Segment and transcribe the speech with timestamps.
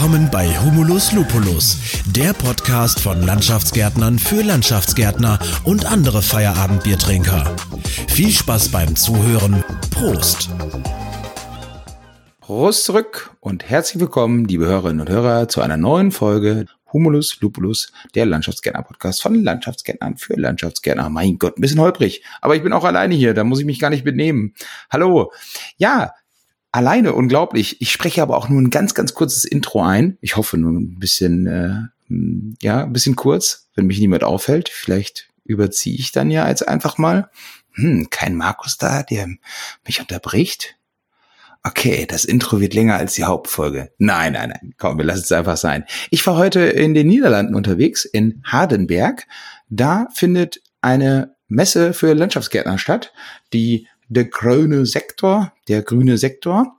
[0.00, 1.76] Willkommen bei Humulus Lupulus,
[2.06, 7.54] der Podcast von Landschaftsgärtnern für Landschaftsgärtner und andere Feierabendbiertrinker.
[8.08, 9.62] Viel Spaß beim Zuhören.
[9.90, 10.48] Prost!
[12.40, 16.64] Prost zurück und herzlich willkommen, liebe Hörerinnen und Hörer, zu einer neuen Folge
[16.94, 21.10] Humulus Lupulus, der Landschaftsgärtner-Podcast von Landschaftsgärtnern für Landschaftsgärtner.
[21.10, 22.24] Mein Gott, ein bisschen holprig.
[22.40, 24.54] Aber ich bin auch alleine hier, da muss ich mich gar nicht benehmen.
[24.90, 25.30] Hallo.
[25.76, 26.14] Ja,
[26.72, 27.80] alleine unglaublich.
[27.80, 30.18] Ich spreche aber auch nur ein ganz, ganz kurzes Intro ein.
[30.20, 32.14] Ich hoffe nur ein bisschen, äh,
[32.62, 34.68] ja, ein bisschen kurz, wenn mich niemand auffällt.
[34.68, 37.30] Vielleicht überziehe ich dann ja jetzt einfach mal.
[37.72, 39.28] Hm, kein Markus da, der
[39.86, 40.76] mich unterbricht.
[41.62, 43.92] Okay, das Intro wird länger als die Hauptfolge.
[43.98, 45.84] Nein, nein, nein, komm, wir lassen es einfach sein.
[46.08, 49.26] Ich war heute in den Niederlanden unterwegs, in Hardenberg.
[49.68, 53.12] Da findet eine Messe für Landschaftsgärtner statt,
[53.52, 56.76] die der grüne Sektor, der grüne Sektor.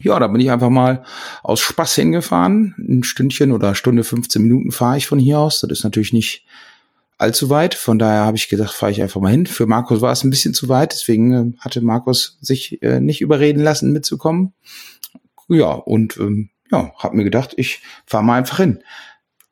[0.00, 1.04] Ja, da bin ich einfach mal
[1.42, 2.74] aus Spaß hingefahren.
[2.78, 5.60] Ein Stündchen oder Stunde 15 Minuten fahre ich von hier aus.
[5.60, 6.44] Das ist natürlich nicht
[7.16, 7.74] allzu weit.
[7.74, 9.46] Von daher habe ich gedacht, fahre ich einfach mal hin.
[9.46, 13.22] Für Markus war es ein bisschen zu weit, deswegen äh, hatte Markus sich äh, nicht
[13.22, 14.52] überreden lassen, mitzukommen.
[15.48, 18.82] Ja, und ähm, ja, habe mir gedacht, ich fahre mal einfach hin.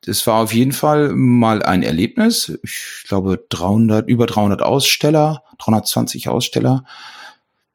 [0.07, 2.57] Das war auf jeden Fall mal ein Erlebnis.
[2.63, 6.85] Ich glaube, 300, über 300 Aussteller, 320 Aussteller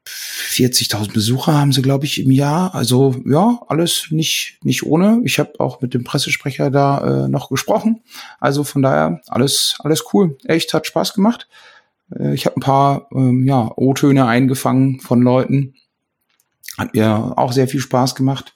[0.06, 2.74] 40.000 Besucher haben sie, glaube ich, im Jahr.
[2.74, 5.20] Also ja, alles nicht nicht ohne.
[5.24, 8.02] Ich habe auch mit dem Pressesprecher da äh, noch gesprochen.
[8.41, 10.36] Also von daher alles alles cool.
[10.44, 11.48] Echt hat Spaß gemacht.
[12.14, 15.74] Äh, ich habe ein paar ähm, ja O-Töne eingefangen von Leuten.
[16.77, 18.55] Hat mir auch sehr viel Spaß gemacht.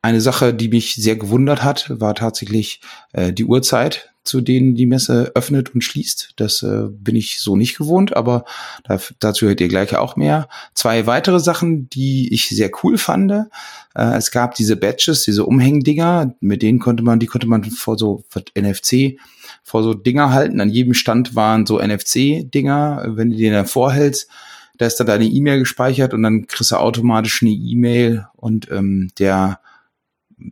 [0.00, 2.80] Eine Sache, die mich sehr gewundert hat, war tatsächlich
[3.12, 6.34] äh, die Uhrzeit zu denen die Messe öffnet und schließt.
[6.36, 8.44] Das äh, bin ich so nicht gewohnt, aber
[8.84, 10.48] da, dazu hört ihr gleich auch mehr.
[10.74, 13.32] Zwei weitere Sachen, die ich sehr cool fand.
[13.32, 13.46] Äh,
[13.94, 18.22] es gab diese Badges, diese Umhängdinger, mit denen konnte man, die konnte man vor so
[18.54, 19.18] NFC
[19.62, 20.60] vor so Dinger halten.
[20.60, 23.04] An jedem Stand waren so NFC-Dinger.
[23.16, 24.28] Wenn du den dann vorhältst,
[24.76, 29.10] da ist dann deine E-Mail gespeichert und dann kriegst du automatisch eine E-Mail und ähm,
[29.18, 29.60] der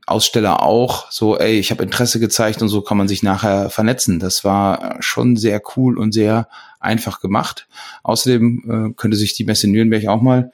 [0.07, 4.19] Aussteller auch so, ey, ich habe Interesse gezeigt und so kann man sich nachher vernetzen.
[4.19, 6.49] Das war schon sehr cool und sehr
[6.81, 7.69] einfach gemacht.
[8.03, 10.53] Außerdem äh, könnte sich die Messe Nürnberg auch mal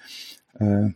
[0.58, 0.90] äh,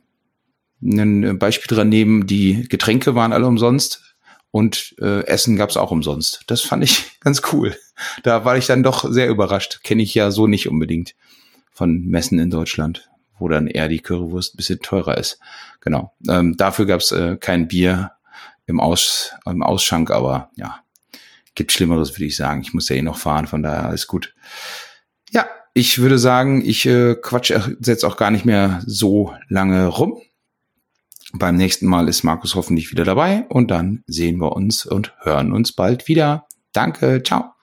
[0.83, 2.27] ein Beispiel dran nehmen.
[2.27, 4.17] Die Getränke waren alle umsonst
[4.51, 6.43] und äh, Essen gab's auch umsonst.
[6.47, 7.77] Das fand ich ganz cool.
[8.23, 9.81] Da war ich dann doch sehr überrascht.
[9.83, 11.15] Kenne ich ja so nicht unbedingt
[11.73, 15.39] von Messen in Deutschland, wo dann eher die Currywurst ein bisschen teurer ist.
[15.81, 16.15] Genau.
[16.29, 18.13] Ähm, dafür gab's äh, kein Bier
[18.67, 20.81] im, Aus, im Ausschank, aber ja,
[21.55, 22.61] gibt Schlimmeres, würde ich sagen.
[22.61, 24.35] Ich muss ja eh noch fahren, von daher alles gut.
[25.31, 30.21] Ja, ich würde sagen, ich äh, quatsch jetzt auch gar nicht mehr so lange rum.
[31.33, 35.53] Beim nächsten Mal ist Markus hoffentlich wieder dabei und dann sehen wir uns und hören
[35.53, 36.47] uns bald wieder.
[36.73, 37.56] Danke, ciao.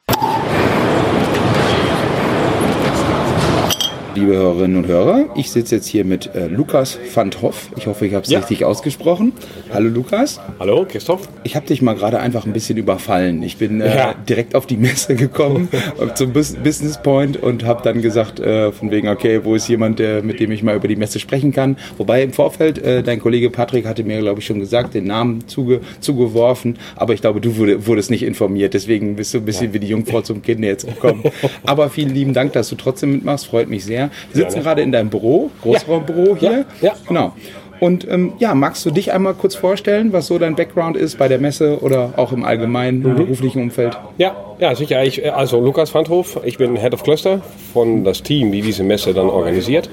[4.16, 5.25] Liebe Hörerinnen und Hörer.
[5.35, 7.69] Ich sitze jetzt hier mit äh, Lukas van Hoff.
[7.78, 8.40] Ich hoffe, ich habe es ja.
[8.40, 9.34] richtig ausgesprochen.
[9.74, 10.40] Hallo Lukas.
[10.59, 11.28] Hallo Christoph.
[11.44, 13.41] Ich habe dich mal gerade einfach ein bisschen überfallen.
[13.41, 14.13] Ich bin äh, ja.
[14.13, 15.68] direkt auf die Messe gekommen,
[16.16, 20.22] zum Business Point und habe dann gesagt, äh, von wegen, okay, wo ist jemand, der,
[20.22, 21.78] mit dem ich mal über die Messe sprechen kann.
[21.97, 25.47] Wobei im Vorfeld, äh, dein Kollege Patrick hatte mir, glaube ich, schon gesagt, den Namen
[25.47, 26.78] zuge zugeworfen.
[26.96, 28.73] Aber ich glaube, du wurde, wurdest nicht informiert.
[28.73, 29.73] Deswegen bist du ein bisschen ja.
[29.73, 31.23] wie die Jungfrau zum Kind jetzt gekommen.
[31.66, 33.47] Aber vielen lieben Dank, dass du trotzdem mitmachst.
[33.47, 34.03] Freut mich sehr.
[34.31, 36.66] Wir sitzen gerade in deinem Büro, Großraumbüro hier.
[36.81, 36.94] Ja, ja.
[37.08, 37.34] Genau.
[37.80, 41.28] Und ähm, ja, magst du dich einmal kurz vorstellen, was so dein Background ist bei
[41.28, 43.16] der Messe oder auch im allgemeinen mhm.
[43.18, 43.97] beruflichen Umfeld?
[44.18, 45.03] Ja, ja, sicher.
[45.03, 47.41] Ich, also Lukas Wandhof, ich bin Head of Cluster
[47.74, 49.90] von das Team, die diese Messe dann organisiert.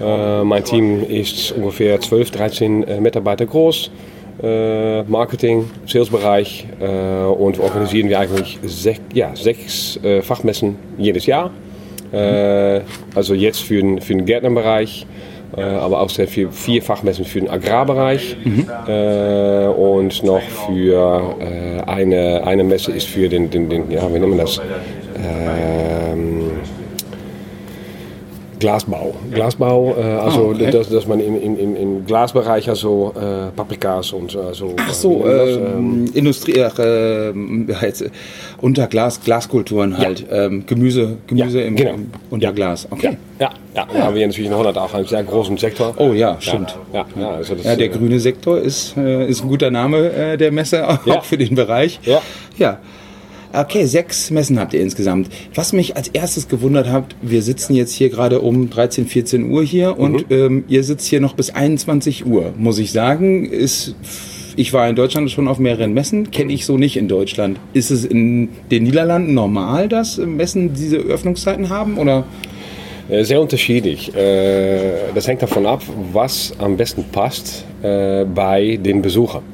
[0.00, 3.90] Äh, mein Team ist ungefähr 12, 13 äh, Mitarbeiter groß.
[4.40, 11.50] Äh, Marketing, Salesbereich äh, und organisieren wir eigentlich sech, ja, sechs äh, Fachmessen jedes Jahr.
[12.12, 12.80] Äh,
[13.14, 15.06] also jetzt für den, für den Gärtnerbereich,
[15.56, 18.66] äh, aber auch sehr viel, vier Fachmessen für den Agrarbereich mhm.
[18.86, 24.18] äh, und noch für äh, eine, eine Messe ist für den, den, den ja, wie
[24.18, 24.60] nennen wir das?
[25.16, 26.37] Ähm,
[28.58, 29.14] Glasbau.
[29.32, 30.70] Glasbau, äh, also oh, okay.
[30.70, 34.74] dass, dass man im, im, im Glasbereich also äh, Paprikas und äh, so.
[34.76, 37.32] Ach so, ähm, Industrie, äh,
[37.82, 38.04] jetzt,
[38.60, 40.46] unter Glas, Glaskulturen halt, ja.
[40.46, 41.94] ähm, Gemüse, Gemüse ja, im, genau.
[41.94, 42.86] im, unter Glas.
[42.90, 43.16] Okay.
[43.38, 44.04] Ja, ja, ja.
[44.04, 45.94] haben wir natürlich in Holland auch einen sehr großen Sektor.
[45.96, 46.76] Oh ja, stimmt.
[46.92, 50.36] Ja, ja, also das, ja der grüne Sektor ist, äh, ist ein guter Name äh,
[50.36, 52.00] der Messe auch für den Bereich.
[52.02, 52.20] Ja.
[52.56, 52.78] ja.
[53.52, 55.28] Okay, sechs Messen habt ihr insgesamt.
[55.54, 59.64] Was mich als erstes gewundert hat, wir sitzen jetzt hier gerade um 13, 14 Uhr
[59.64, 60.36] hier und mhm.
[60.36, 63.46] ähm, ihr sitzt hier noch bis 21 Uhr, muss ich sagen.
[63.46, 63.94] Ist
[64.58, 67.60] ich war in Deutschland schon auf mehreren Messen, kenne ich so nicht in Deutschland.
[67.74, 72.24] Ist es in den Niederlanden normal, dass Messen diese Öffnungszeiten haben oder?
[73.08, 74.14] Äh, sehr unterschiedlich.
[74.14, 79.44] Äh, das hängt davon ab, was am besten passt äh, bei den Besuchern.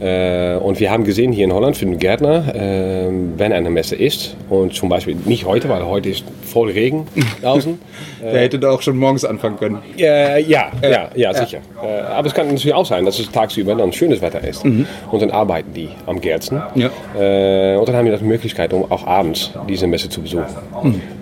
[0.00, 3.96] Äh, und wir haben gesehen hier in Holland für den Gärtner, äh, wenn eine Messe
[3.96, 7.06] ist, und zum Beispiel nicht heute, weil heute ist voll Regen
[7.42, 7.78] draußen.
[8.22, 9.78] Der hätte da auch schon morgens anfangen können.
[9.98, 11.58] Äh, ja, ja, ja, sicher.
[11.82, 14.64] Äh, aber es kann natürlich auch sein, dass es tagsüber dann schönes Wetter ist.
[14.64, 16.62] Und dann arbeiten die am Gärtchen.
[16.74, 16.90] Ja.
[17.18, 20.46] Äh, und dann haben wir die Möglichkeit, um auch abends diese Messe zu besuchen.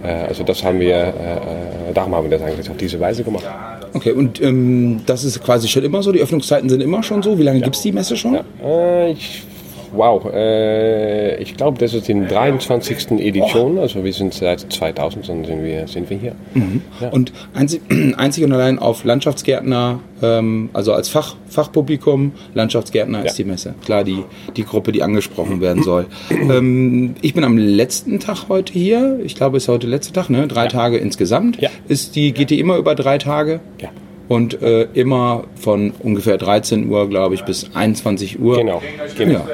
[0.02, 1.12] Äh, also das haben wir,
[1.94, 3.44] darum haben wir das eigentlich auf diese Weise gemacht.
[3.98, 7.36] Okay, und ähm, das ist quasi schon immer so, die Öffnungszeiten sind immer schon so.
[7.36, 8.38] Wie lange gibt's die Messe schon?
[8.62, 9.42] Äh, ich,
[9.92, 13.12] wow, äh, ich glaube, das ist die 23.
[13.20, 13.78] Edition.
[13.78, 16.32] Also wir sind seit 2000 sind wir, sind wir hier.
[17.00, 17.08] Ja.
[17.10, 17.80] Und einzig,
[18.16, 23.44] einzig und allein auf Landschaftsgärtner, ähm, also als Fach, Fachpublikum, Landschaftsgärtner ist Ja.
[23.44, 23.74] die Messe.
[23.84, 24.22] Klar, die,
[24.56, 26.06] die Gruppe, die angesprochen werden soll.
[26.30, 29.20] ähm, ich bin am letzten Tag heute hier.
[29.24, 30.46] Ich glaube, es ist heute der letzte Tag, ne?
[30.48, 31.60] Drei Tage insgesamt.
[31.60, 31.70] Ja.
[31.88, 33.60] Ist die, geht die immer über drei Tage?
[33.80, 33.88] Ja.
[34.28, 38.58] Und äh, immer von ungefähr 13 Uhr, glaube ich, bis 21 Uhr.
[38.58, 38.82] Genau,
[39.16, 39.32] genau.
[39.32, 39.46] Ja.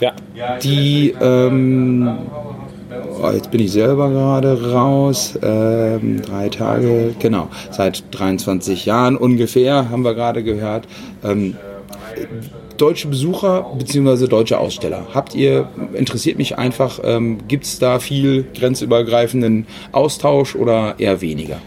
[0.00, 0.12] Ja.
[0.62, 2.18] Die, ähm,
[3.22, 9.90] oh, jetzt bin ich selber gerade raus, ähm, drei Tage, genau, seit 23 Jahren ungefähr,
[9.90, 10.86] haben wir gerade gehört.
[11.22, 11.56] Ähm,
[12.78, 14.26] deutsche Besucher bzw.
[14.26, 15.06] deutsche Aussteller.
[15.12, 21.58] Habt ihr, interessiert mich einfach, ähm, gibt es da viel grenzübergreifenden Austausch oder eher weniger?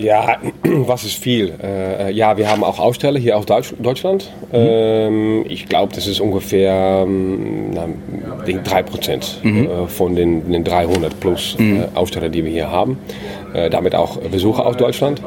[0.00, 1.52] Ja, was ist viel?
[1.62, 4.30] Äh, ja, wir haben auch Aussteller hier aus Deutsch, Deutschland.
[4.52, 7.86] Ähm, ich glaube, das ist ungefähr ähm, na,
[8.46, 12.98] denke 3 Prozent äh, von den, den 300 plus äh, Aussteller, die wir hier haben.
[13.52, 15.20] Äh, damit auch Besucher aus Deutschland.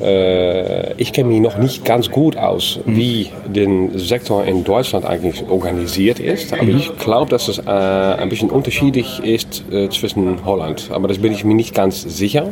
[0.00, 5.48] Äh, ich kenne mich noch nicht ganz gut aus, wie der Sektor in Deutschland eigentlich
[5.48, 6.52] organisiert ist.
[6.52, 10.90] Aber ich glaube, dass es äh, ein bisschen unterschiedlich ist äh, zwischen Holland.
[10.92, 12.48] Aber das bin ich mir nicht ganz sicher.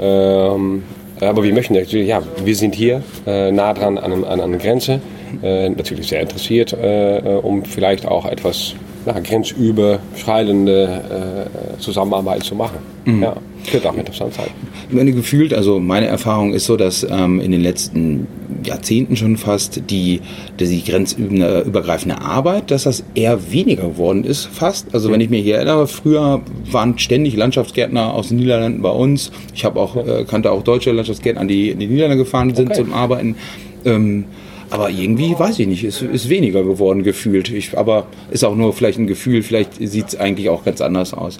[0.00, 0.84] Ähm,
[1.20, 4.60] aber wir möchten natürlich, ja, wir sind hier äh, nah dran an, an, an der
[4.60, 5.00] Grenze.
[5.42, 8.74] Äh, natürlich sehr interessiert, äh, um vielleicht auch etwas
[9.04, 12.78] ja, grenzüberschreitende äh, Zusammenarbeit zu machen.
[13.20, 13.36] Ja,
[13.70, 14.48] könnte auch interessant sein.
[14.90, 18.26] Meine gefühlt, also meine Erfahrung ist so, dass ähm, in den letzten
[18.64, 20.20] Jahrzehnten schon fast die,
[20.58, 24.94] die grenzübergreifende Arbeit, dass das eher weniger geworden ist, fast.
[24.94, 29.30] Also wenn ich mich hier erinnere, früher waren ständig Landschaftsgärtner aus den Niederlanden bei uns.
[29.54, 32.82] Ich habe auch, äh, kannte auch deutsche Landschaftsgärtner, die in die Niederlande gefahren sind Okay.
[32.82, 33.36] zum Arbeiten.
[33.84, 34.24] Ähm,
[34.70, 37.50] aber irgendwie, weiß ich nicht, ist, ist weniger geworden gefühlt.
[37.50, 41.14] Ich, aber ist auch nur vielleicht ein Gefühl, vielleicht sieht es eigentlich auch ganz anders
[41.14, 41.38] aus.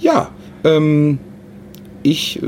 [0.00, 0.30] Ja,
[0.64, 1.18] ähm,
[2.02, 2.46] ich äh,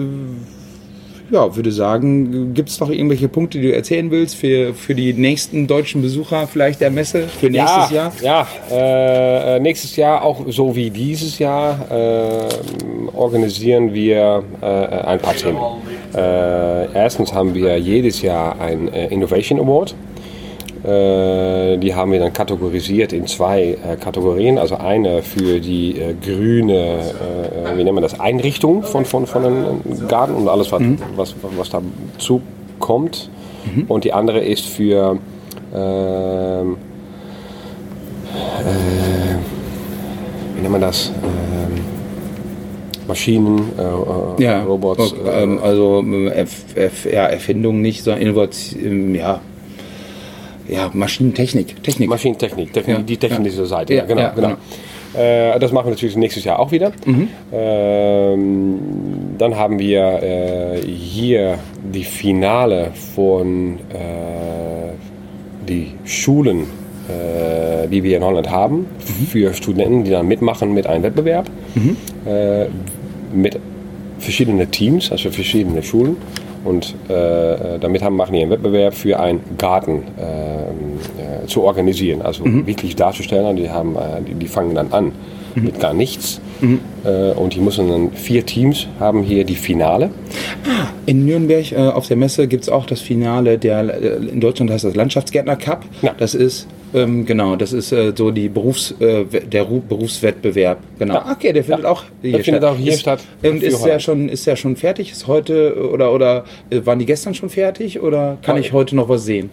[1.31, 5.12] ja, würde sagen, gibt es noch irgendwelche Punkte, die du erzählen willst für, für die
[5.12, 8.12] nächsten deutschen Besucher vielleicht der Messe für nächstes Jahr?
[8.20, 15.20] Ja, äh, äh, nächstes Jahr auch so wie dieses Jahr äh, organisieren wir äh, ein
[15.20, 15.58] paar Themen.
[16.14, 19.94] Äh, erstens haben wir jedes Jahr ein äh, Innovation Award.
[20.82, 24.58] Äh, die haben wir dann kategorisiert in zwei äh, Kategorien.
[24.58, 29.44] Also eine für die äh, grüne, äh, wie nennt man das, Einrichtung von, von, von
[29.44, 30.82] einem Garten und alles, was,
[31.16, 32.40] was, was dazu
[32.78, 33.28] kommt.
[33.88, 35.18] Und die andere ist für
[35.75, 36.76] ähm,
[38.60, 39.37] äh,
[40.56, 41.12] wie nennt man das?
[41.22, 41.84] Ähm,
[43.06, 45.12] Maschinen, äh, äh, Ja, Robots.
[45.12, 46.30] äh, ähm, also ähm,
[47.10, 49.40] ja, Erfindung nicht, sondern Innovation, ja,
[50.70, 52.08] ja, Maschinentechnik, Technik.
[52.08, 53.94] Maschinentechnik, Technik Ja, die technische Seite.
[53.94, 54.56] Ja, Ja, genau, ja, genau.
[55.14, 56.92] Äh, das machen wir natürlich nächstes Jahr auch wieder.
[57.52, 58.78] Ähm,
[59.38, 61.58] dann haben wir äh, hier
[61.92, 64.92] die Finale von äh,
[65.68, 66.60] die Schulen,
[67.08, 68.86] äh, die wir in Holland haben,
[69.28, 71.50] für Studenten, die dann mitmachen mit einem Wettbewerb.
[72.26, 72.66] Äh,
[73.34, 73.58] mit
[74.18, 76.16] verschiedenen Teams, also verschiedene Schulen.
[76.62, 80.50] Und äh, damit haben, machen die einen Wettbewerb für einen Garten äh, äh,
[81.50, 82.23] zu organisieren.
[82.23, 83.57] Also wirklich darzustellen.
[83.57, 85.12] Die, haben, äh, die, die fangen dann an
[85.57, 86.40] mit gar nichts.
[87.04, 90.11] Äh, und die müssen dann vier Teams haben hier die Finale.
[91.07, 94.00] In Nürnberg äh, auf der Messe gibt es auch das Finale der,
[94.33, 95.85] in Deutschland heißt das Landschaftsgärtner Cup.
[96.02, 96.14] Ja.
[96.16, 100.78] Das ist, ähm, genau, das ist äh, so die Berufs, äh, der Ru Berufswettbewerb.
[100.99, 101.14] Genau.
[101.14, 101.33] Ja.
[101.33, 101.90] Okay, der findet Ja.
[101.90, 103.21] auch hier Der findet auch hier ist, statt.
[103.42, 105.11] Und ist ja schon, ist ja schon fertig?
[105.11, 108.61] Ist heute oder oder äh, waren die gestern schon fertig oder kann Ja.
[108.61, 109.50] ich heute noch was sehen?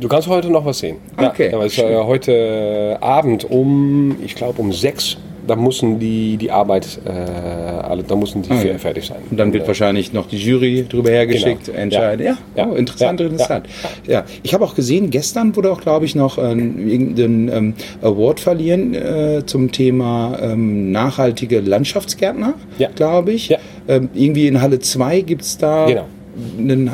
[0.00, 0.96] Du kannst heute noch was sehen.
[1.16, 5.16] Okay, Ja, aber es, äh, heute Abend um, ich glaube um sechs
[5.46, 8.76] da müssen die, die Arbeit, äh, alle, da müssen die Okay.
[8.78, 9.18] fertig sein.
[9.30, 11.78] Und dann wird wahrscheinlich noch die Jury drüber hergeschickt, Genau.
[11.78, 12.26] entscheiden.
[12.26, 12.68] Ja, Ja.
[12.68, 13.26] Oh, interessant, Ja.
[13.26, 13.66] interessant.
[14.08, 14.24] Ja.
[14.42, 18.92] ich habe auch gesehen, gestern wurde auch, glaube ich, noch äh, irgendein ähm, Award verliehen
[18.94, 22.88] äh, zum Thema ähm, nachhaltige Landschaftsgärtner, Ja.
[22.92, 23.50] glaube ich.
[23.50, 23.58] Ja.
[23.86, 26.06] Ähm, irgendwie in Halle 2 gibt es da Genau.
[26.58, 26.90] Einen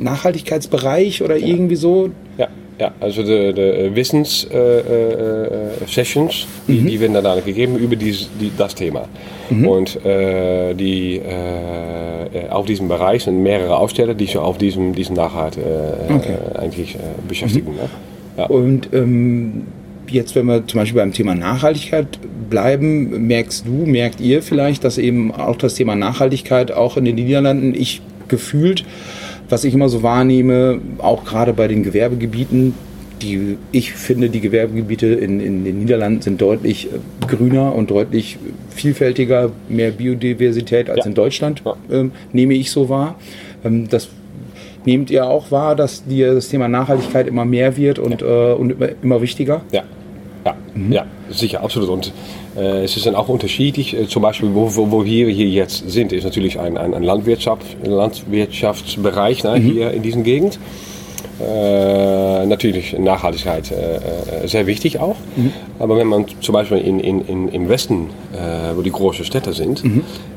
[0.00, 2.10] Nachhaltigkeitsbereich oder irgendwie so.
[2.38, 7.96] Ja, ja also de, de Wissens äh, äh, Sessions, die, die werden dann gegeben über
[7.96, 9.08] dies, die, das Thema.
[9.48, 15.14] Und äh, die, äh, auf diesem Bereich sind mehrere Aussteller, die sich auf diesem, diesen
[15.14, 17.74] Nachhalt äh, äh, eigentlich äh, beschäftigen.
[17.74, 17.88] Ne?
[18.36, 18.46] Ja.
[18.46, 19.62] Und ähm,
[20.08, 22.18] jetzt, wenn wir zum Beispiel beim Thema Nachhaltigkeit
[22.50, 27.14] bleiben, merkst du, merkt ihr vielleicht, dass eben auch das Thema Nachhaltigkeit auch in den
[27.14, 28.84] Niederlanden, ich gefühlt,
[29.48, 32.74] was ich immer so wahrnehme, auch gerade bei den Gewerbegebieten,
[33.22, 38.36] die, ich finde, die Gewerbegebiete in, in den Niederlanden sind deutlich äh, grüner und deutlich
[38.74, 41.06] vielfältiger, mehr Biodiversität als Ja.
[41.06, 41.76] in Deutschland, Ja.
[41.90, 43.16] ähm, nehme ich so wahr.
[43.64, 44.08] Ähm, das
[44.84, 48.70] Nehmt ihr auch wahr, dass dir das Thema Nachhaltigkeit immer mehr wird und, äh, und
[48.70, 49.62] immer, immer wichtiger?
[49.72, 49.82] Ja,
[50.46, 50.56] ja,
[50.90, 51.88] ja sicher, absolut.
[51.88, 52.12] Und
[52.56, 53.96] äh, es ist dann auch unterschiedlich.
[53.96, 57.02] Äh, zum Beispiel, wo, wo, wo wir hier jetzt sind, ist natürlich ein, ein, ein
[57.02, 60.58] Landwirtschaft, Landwirtschaftsbereich ne, hier in diesen Gegend.
[61.38, 65.16] Äh, natürlich Nachhaltigkeit äh, äh, sehr wichtig auch.
[65.78, 69.52] Aber wenn man zum Beispiel in, in, in, im Westen, äh, wo die großen Städte
[69.52, 69.82] sind,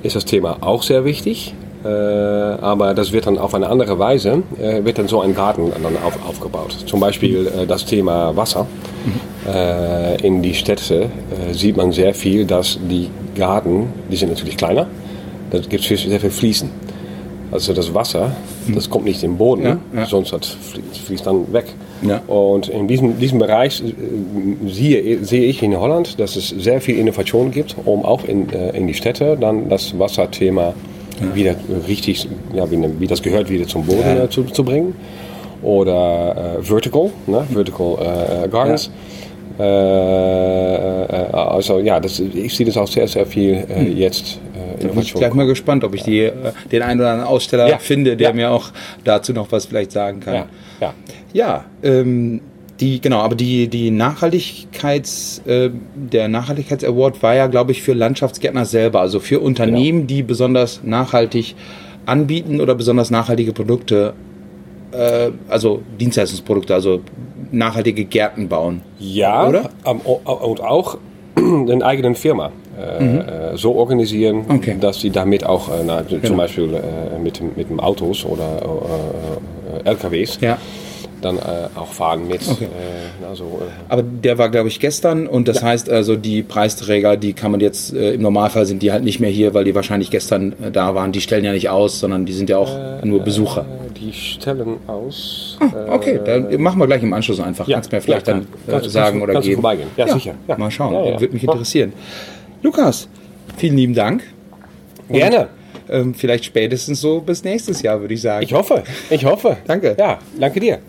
[0.04, 1.54] ist das Thema auch sehr wichtig.
[1.86, 5.72] Äh, aber das wird dann auf eine andere Weise, äh, wird dann so ein Garten
[5.72, 6.76] dann auf, aufgebaut.
[6.86, 8.68] Zum Beispiel das Thema Wasser.
[9.54, 11.04] Äh, in die Städte
[11.50, 14.88] äh, sieht man sehr viel, dass die Garten, die sind natürlich kleiner,
[15.52, 16.70] da gibt es sehr viel Fließen.
[17.52, 18.32] Also das Wasser,
[18.76, 20.06] das kommt nicht im Boden, Ja, ja.
[20.06, 21.66] sonst flie- fließt dann weg.
[22.04, 22.22] Ja.
[22.28, 27.00] Und in diesem, diesem Bereich äh, sehe, sehe ich in Holland, dass es sehr viel
[27.00, 30.74] Innovation gibt, um auch in, äh, in die Städte dann das Wasserthema
[31.34, 31.56] wieder
[31.88, 34.94] richtig, ja, wie, wie das gehört, wieder zum Boden zu, zu bringen.
[35.62, 37.46] Oder äh, Vertical, ne?
[37.52, 38.90] Vertical äh, äh, Gardens.
[39.60, 44.40] Äh, äh, also ja, das, ich sehe das auch sehr, sehr viel äh, jetzt
[44.80, 46.32] äh, Da bin ich gleich mal gespannt, ob ich die,
[46.72, 47.78] den einen oder anderen Aussteller Ja.
[47.78, 48.34] finde, der Ja.
[48.34, 48.70] mir auch
[49.04, 50.46] dazu noch was vielleicht sagen kann.
[50.80, 50.94] ja,
[51.34, 51.66] ja.
[51.84, 52.42] Ähm,
[52.80, 58.64] die, genau, aber die, die Nachhaltigkeits, äh, der Nachhaltigkeitsaward war ja, glaube ich, für Landschaftsgärtner
[58.66, 61.56] selber, also für Unternehmen, die besonders nachhaltig
[62.06, 64.14] anbieten oder besonders nachhaltige Produkte,
[64.94, 67.02] äh, also Dienstleistungsprodukte, also
[67.52, 68.82] nachhaltige Gärten bauen.
[69.00, 69.70] Ja, Oder?
[69.86, 70.98] und auch
[71.36, 74.56] eine eigenen Firma äh, äh, so organisieren, Mhm.
[74.56, 74.76] Okay.
[74.80, 78.62] dass sie damit auch äh, na, zum Beispiel äh, mit, mit dem Autos oder
[79.86, 80.58] LKWs Ja.
[81.22, 81.42] Dann äh,
[81.76, 82.42] auch fahren mit.
[82.48, 82.66] Okay.
[82.66, 87.18] Äh, also, äh, Aber der war, glaube ich, gestern und das heißt also, die Preisträger,
[87.18, 89.76] die kann man jetzt, äh, im Normalfall sind die halt nicht mehr hier, weil die
[89.76, 91.12] wahrscheinlich gestern äh, da waren.
[91.12, 93.66] Die stellen ja nicht aus, sondern die sind ja auch nur Besucher.
[94.00, 95.58] die stellen aus.
[95.90, 97.68] Okay, dann machen wir gleich im Anschluss einfach.
[97.68, 99.62] ja, Kannst mir vielleicht ja, dann Kannst sagen kannst oder kannst du geben.
[99.62, 99.90] vorbeigehen.
[99.98, 100.34] Ja, sicher.
[100.48, 100.58] Ja.
[100.58, 101.20] Mal schauen, Ja, ja.
[101.20, 101.52] würde mich Ja.
[101.52, 101.94] interessieren.
[102.62, 103.08] Lukas,
[103.58, 104.24] vielen lieben Dank.
[105.10, 105.48] Gerne.
[105.90, 108.44] Ähm, vielleicht spätestens so bis nächstes Jahr, würde ich sagen.
[108.44, 108.84] Ich hoffe.
[109.10, 109.58] Ich hoffe.
[109.66, 109.96] Danke.
[109.98, 110.80] Ja, danke dir.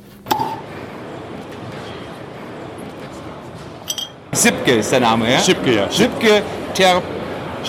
[4.43, 5.39] Sipke ist der Name, ja?
[5.41, 5.91] Sipke, ja.
[5.91, 6.43] Sipke
[6.75, 7.03] Ter...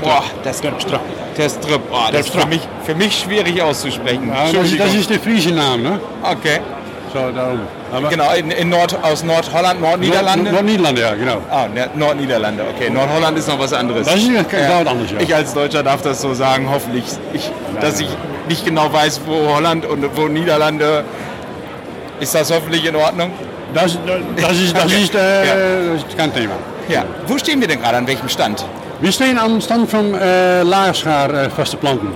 [0.01, 0.61] Boah, das...
[1.35, 1.89] Terstrup.
[1.89, 4.29] Boah, das ist für mich, für mich schwierig auszusprechen.
[4.29, 5.99] Ja, das, ist, das ist der Friese Naam, ne?
[6.23, 6.59] Okay.
[7.13, 7.59] So, darum.
[7.93, 10.43] Aber Genau, in, in Nord, aus Nordholland, Nordniederlande?
[10.51, 11.37] Nord- Nord-Niederlande, ja, genau.
[11.49, 12.89] Ah, ne- Nordniederlande, okay.
[12.89, 14.07] Nordholland ist noch was anderes.
[14.07, 15.19] Das ist ja genau anders, ja.
[15.19, 17.51] Ich als Deutscher darf das so sagen, hoffentlich, ich,
[17.81, 18.07] dass ich
[18.47, 21.03] nicht genau weiß, wo Holland und wo Niederlande.
[22.21, 23.31] Ist das hoffentlich in Ordnung?
[23.73, 23.97] Das,
[24.37, 25.03] das, ist, das, Okay.
[25.03, 25.93] ist, äh, Ja.
[25.93, 26.53] das ist kein Thema.
[26.89, 27.03] Ja.
[27.27, 27.97] Wo stehen wir denn gerade?
[27.97, 28.65] An welchem Stand?
[28.99, 32.09] Wir stehen am Stand von äh, Laarschaar äh, Vaste Planten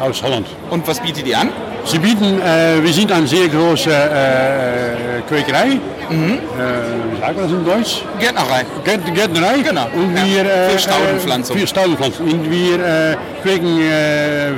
[0.00, 0.46] aus Holland.
[0.70, 1.50] Und was bietet ihr an?
[1.84, 5.66] Sie bieten, äh, wir sind eine sehr große äh, Quäkerei.
[5.68, 5.78] Äh,
[6.10, 8.02] wie sagt man das in Deutsch?
[8.18, 8.64] Gärtnerei.
[8.84, 9.58] Gärt- Gärtnerei.
[9.62, 9.86] Genau.
[9.94, 10.24] Und Ja.
[10.24, 11.56] wir, äh, Für Staudenpflanzung.
[11.58, 12.26] Für Staudenpflanzung.
[12.32, 14.52] Und wir äh, äh,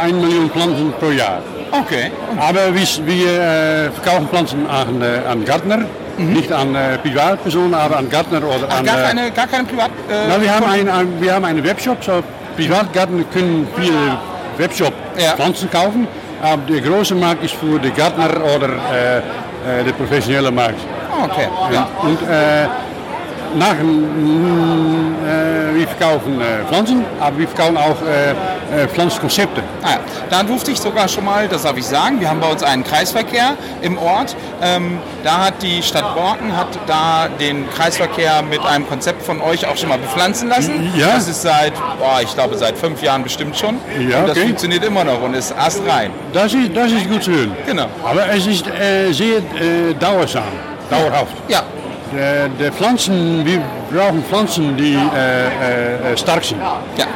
[0.00, 1.40] 1 Million Pflanzen pro Jahr.
[1.72, 2.10] Okay.
[2.38, 5.78] Aber wir, verkaufen Pflanzen an, an Gärtner,
[6.18, 8.84] nicht an Privatpersonen, aber an Gärtner oder Ach, an.
[8.84, 9.90] gar äh, keine, gar keine Privat...
[10.08, 12.22] Äh, na, wir, haben ein, ein, wir haben einen Webshop, so
[12.56, 14.18] Privatgärtner können viele
[14.56, 15.32] Webshop Ja.
[15.32, 16.06] Pflanzen kaufen,
[16.42, 20.80] aber der große Markt ist für die Gärtner oder äh, der professionelle Markt.
[21.10, 21.48] Ah, okay.
[21.72, 21.88] Ja.
[22.02, 22.66] Und äh,
[23.58, 25.14] nach, mm,
[25.74, 27.96] wir verkaufen Pflanzen, aber wir verkaufen auch
[28.74, 29.62] äh, äh, Pflanzkonzepte.
[29.82, 30.00] Ah, ja.
[30.30, 32.84] Da durfte ich sogar schon mal, das darf ich sagen, wir haben bei uns einen
[32.84, 34.36] Kreisverkehr im Ort.
[34.62, 39.66] Ähm, da hat die Stadt Borken hat da den Kreisverkehr mit einem Konzept von euch
[39.66, 40.92] auch schon mal bepflanzen lassen.
[40.96, 41.14] Ja.
[41.14, 43.78] Das ist seit, boah, ich glaube, seit fünf Jahren bestimmt schon.
[44.08, 44.46] Ja, und das okay.
[44.46, 46.10] funktioniert immer noch und ist astrein.
[46.32, 47.56] Das ist, das ist gut zu hören.
[47.66, 47.86] Genau.
[48.04, 50.44] Aber es ist äh, sehr äh, dauersam,
[50.90, 51.34] dauerhaft.
[51.48, 51.62] Ja,
[52.14, 56.60] Der, der Pflanzen, wir brauchen Pflanzen, die äh, äh, stark sind,
[56.96, 57.06] ja.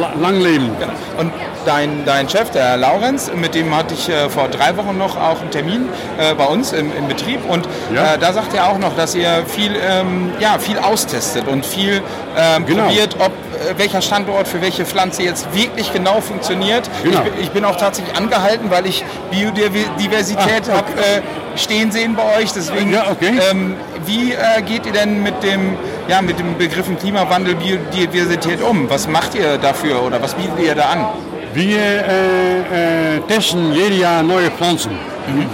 [0.00, 0.70] La- lang leben.
[0.78, 0.92] Genau.
[1.18, 1.32] Und
[1.66, 5.40] dein, dein Chef, der Laurenz, mit dem hatte ich äh, vor drei Wochen noch auch
[5.40, 8.14] einen Termin äh, bei uns im, im Betrieb und Ja.
[8.14, 12.02] äh, da sagt er auch noch, dass ihr viel, ähm, ja, viel austestet und viel
[12.36, 12.84] ähm, Genau.
[12.84, 16.88] probiert, ob äh, welcher Standort für welche Pflanze jetzt wirklich genau funktioniert.
[17.02, 17.18] Genau.
[17.24, 22.14] Ich, bin- ich bin auch tatsächlich angehalten, weil ich Biodiversität Ah, habe äh, stehen sehen
[22.14, 22.52] bei euch.
[22.52, 23.38] Deswegen, Ja, okay.
[23.50, 23.74] ähm,
[24.06, 25.76] wie äh, geht ihr denn mit dem,
[26.08, 28.88] ja, mit dem Begriffen Klimawandel, Biodiversität um?
[28.88, 31.06] Was macht ihr dafür oder was bietet ihr da an?
[31.52, 34.92] Wir äh, äh, testen jedes Jahr neue Pflanzen,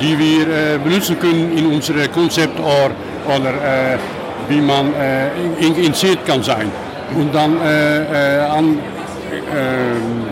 [0.00, 3.98] die wir äh, benutzen können in unserem Konzept oder, oder äh,
[4.48, 6.70] wie man äh, injiziert kann sein.
[7.16, 8.78] Und dann äh, äh, an,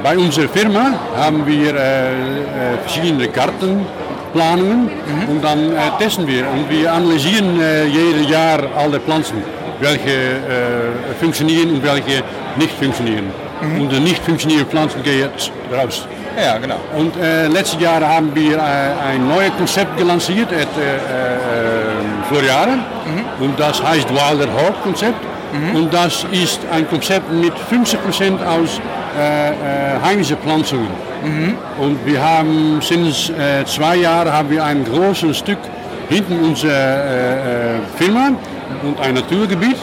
[0.03, 1.75] bei unserer Firma haben wir
[2.83, 4.91] verschiedene Gartenplanungen
[5.29, 9.43] und dann äh, testen wir und wir analysieren äh, jedes Jahr alle Pflanzen,
[9.83, 12.23] welche äh, funktionieren und welche
[12.57, 13.27] nicht funktionieren.
[13.79, 16.07] Und die nicht funktionierenden Pflanzen gehen jetzt raus.
[16.37, 16.81] Ja, genau.
[16.97, 21.01] Und äh, letztes Jahr haben wir äh, ein neues Konzept gelanciert, het äh, äh,
[22.29, 22.73] Floriade.
[23.39, 25.21] Und das heißt Wilder Hope Konzept.
[25.75, 28.81] Und das ist ein Konzept mit 50% aus
[30.03, 30.87] heimische Pflanzen.
[31.79, 33.31] Und wir haben sinds
[33.67, 35.59] zwei Jahren haben wir ein großes Stück
[36.09, 38.31] hinten unserer äh, Firma
[38.83, 39.77] und ein Naturgebiet.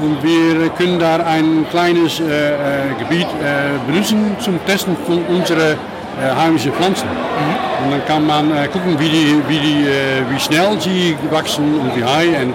[0.00, 2.56] Und wir können da ein kleines äh, äh,
[2.98, 5.60] Gebiet äh, benutzen zum Testen von unseren
[6.20, 7.08] äh, heimischen Pflanzen.
[7.84, 11.78] Und dann kann man äh, gucken, wie, die, wie, die, äh, wie schnell sie wachsen
[11.80, 12.54] und wie high und,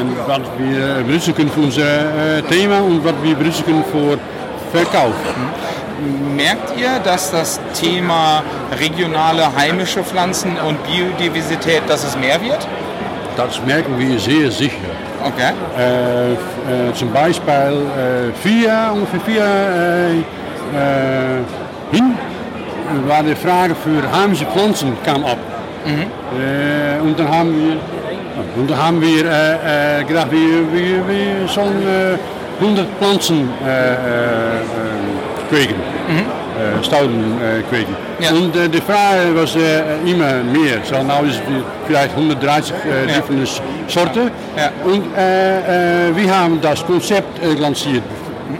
[0.00, 4.18] und was wir benutzen können für unser äh, Thema und was wir benutzen können für
[4.76, 5.14] Verkauf.
[6.36, 8.42] Merkt ihr, dass das Thema
[8.78, 12.66] regionale heimische Pflanzen und Biodiversität, dass es mehr wird?
[13.36, 14.90] Das merken wir sehr sicher.
[15.24, 15.52] Okay.
[15.76, 21.42] Äh, äh, zum Beispiel äh, vier, ungefähr vier äh, äh,
[21.92, 22.14] hin
[23.06, 25.38] war die Frage für heimische Pflanzen kam ab.
[25.86, 27.76] Äh, und dann haben wir,
[28.56, 32.18] und dann haben wir äh, äh, gedacht, wir, wir, wir sollen äh,
[32.60, 34.64] 100 Pflanzen äh, äh, äh,
[35.48, 35.76] kweken.
[35.76, 36.37] Äh,
[36.82, 37.94] Stauden äh, kweken.
[38.20, 38.30] Ja.
[38.30, 40.78] Und die Frage was äh, immer mehr.
[40.84, 41.40] So, now ist es
[41.86, 43.22] vielleicht 130 äh, Ja.
[43.22, 43.46] verschiedene
[43.86, 44.30] Sorten.
[44.56, 44.70] Ja.
[44.84, 45.04] Und
[46.16, 48.02] wir haben das Konzept lanciert.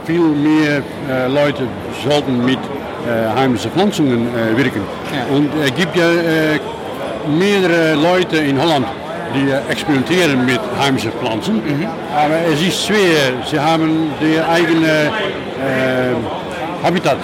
[0.06, 0.82] Viel mehr
[1.28, 1.62] Leute
[2.08, 2.58] sollten mit
[3.36, 4.82] heimischen Pflanzen äh, wirken.
[5.12, 5.34] Ja.
[5.36, 6.04] Und es gibt ja
[7.38, 8.86] mehrere Leute in Holland,
[9.34, 11.56] die experimentieren mit heimischen Pflanzen.
[11.56, 11.86] Mhm.
[12.14, 13.32] Aber es ist schwer.
[13.50, 17.18] Sie haben die eigene äh, Habitat.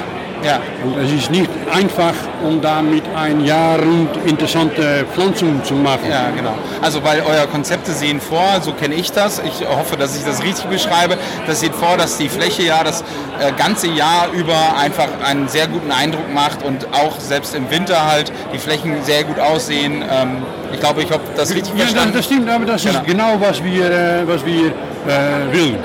[0.45, 0.61] Ja.
[0.85, 6.11] Und es ist nicht einfach, um damit ein Jahr rund interessante Pflanzen zu machen.
[6.11, 6.55] Ja, genau.
[6.83, 10.43] Also weil euer Konzepte sehen vor, so kenne ich das, ich hoffe, dass ich das
[10.43, 13.03] richtig beschreibe, das sieht vor, dass die Fläche ja das
[13.41, 18.07] äh, ganze Jahr über einfach einen sehr guten Eindruck macht und auch selbst im Winter
[18.07, 20.05] halt die Flächen sehr gut aussehen.
[20.11, 22.17] Ähm, ich glaube, ich habe das richtig Ja, das, verstanden.
[22.17, 22.99] das stimmt, aber das Genau.
[22.99, 25.79] ist genau was wir, äh, was wir äh, wollen.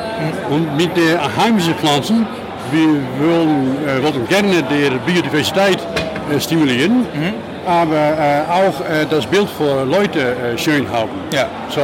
[0.50, 2.28] Und mit den heimischen Pflanzen,
[2.71, 5.79] wir wollen, äh, wollten gerne die Biodiversität
[6.32, 7.05] äh, stimulieren,
[7.65, 11.12] aber äh, auch äh, das Bild für Leute schön haben.
[11.32, 11.47] Ja.
[11.69, 11.82] So,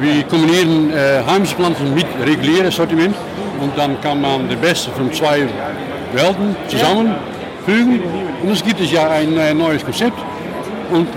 [0.00, 0.92] wir kombinieren
[1.26, 3.14] heimische Pflanzen mit regulärem Sortiment
[3.60, 5.48] und dann kann man das Beste von zwei
[6.12, 8.00] Welten zusammenfügen.
[8.42, 10.18] Und es gibt es ja ein neues Konzept
[10.90, 11.08] und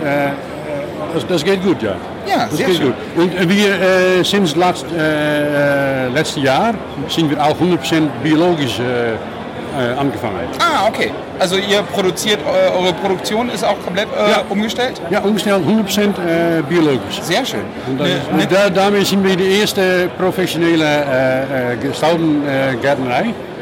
[1.13, 1.95] das, das geht gut, ja.
[2.27, 2.81] Ja, schön.
[2.81, 2.93] gut.
[3.39, 3.69] Und wir
[4.19, 6.73] äh, sinds letzt, äh, letzten Jahr
[7.07, 10.39] sind wir auch 100% biologisch äh, angefangen.
[10.59, 11.11] Ah, okay.
[11.39, 14.41] Also ihr produziert, eu- eure Produktion ist auch komplett äh, Ja.
[14.49, 14.99] umgestellt?
[15.11, 17.21] Ja, umgestellt 100% äh, biologisch.
[17.21, 17.61] Sehr schön.
[17.87, 21.77] Und das Ne- ne- da, damit sind wir die erste professionelle äh,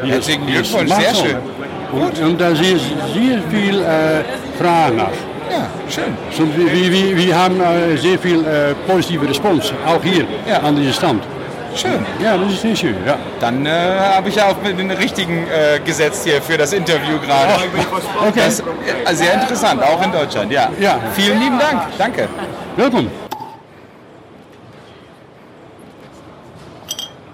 [0.01, 1.35] das- Herzlichen Glückwunsch, sehr schön.
[1.91, 5.09] Und, und da ist sehr viel äh, Frage nach.
[5.51, 6.17] Ja, schön.
[6.31, 10.59] So, wir, wir, wir haben äh, sehr viel äh, positive Respons, auch hier Ja.
[10.59, 11.23] an diesem Stand.
[11.75, 12.05] Schön.
[12.23, 12.95] Ja, das ist sehr schön.
[13.05, 13.17] Ja.
[13.39, 13.69] Dann äh,
[14.15, 17.53] habe ich ja auch mit den richtigen äh, gesetzt hier für das Interview gerade.
[18.27, 18.31] Okay.
[18.45, 20.69] Das, äh, sehr interessant, auch in Deutschland, ja.
[20.79, 20.99] Ja.
[21.15, 22.29] Vielen lieben Dank, danke.
[22.77, 23.09] Welkom.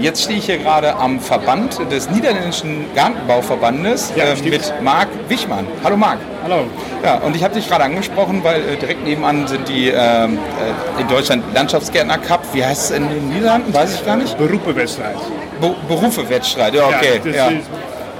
[0.02, 5.68] Jetzt stehe ich hier gerade am Verband des Niederländischen Gartenbauverbandes Ja, äh, mit Marc Wichmann.
[5.84, 6.18] Hallo Marc.
[6.44, 6.62] Hallo.
[7.04, 10.40] Ja, und ich habe dich gerade angesprochen, weil äh, direkt nebenan sind die ähm,
[10.98, 12.42] äh, in Deutschland Landschaftsgärtner Cup.
[12.54, 13.72] Wie heißt es in den Niederlanden?
[13.74, 14.36] Weiß ich gar nicht.
[14.40, 15.18] Beroepenwedstrijd.
[15.60, 17.22] Be Berufe-Wettstreit, ja, okay.
[17.36, 17.50] Ja,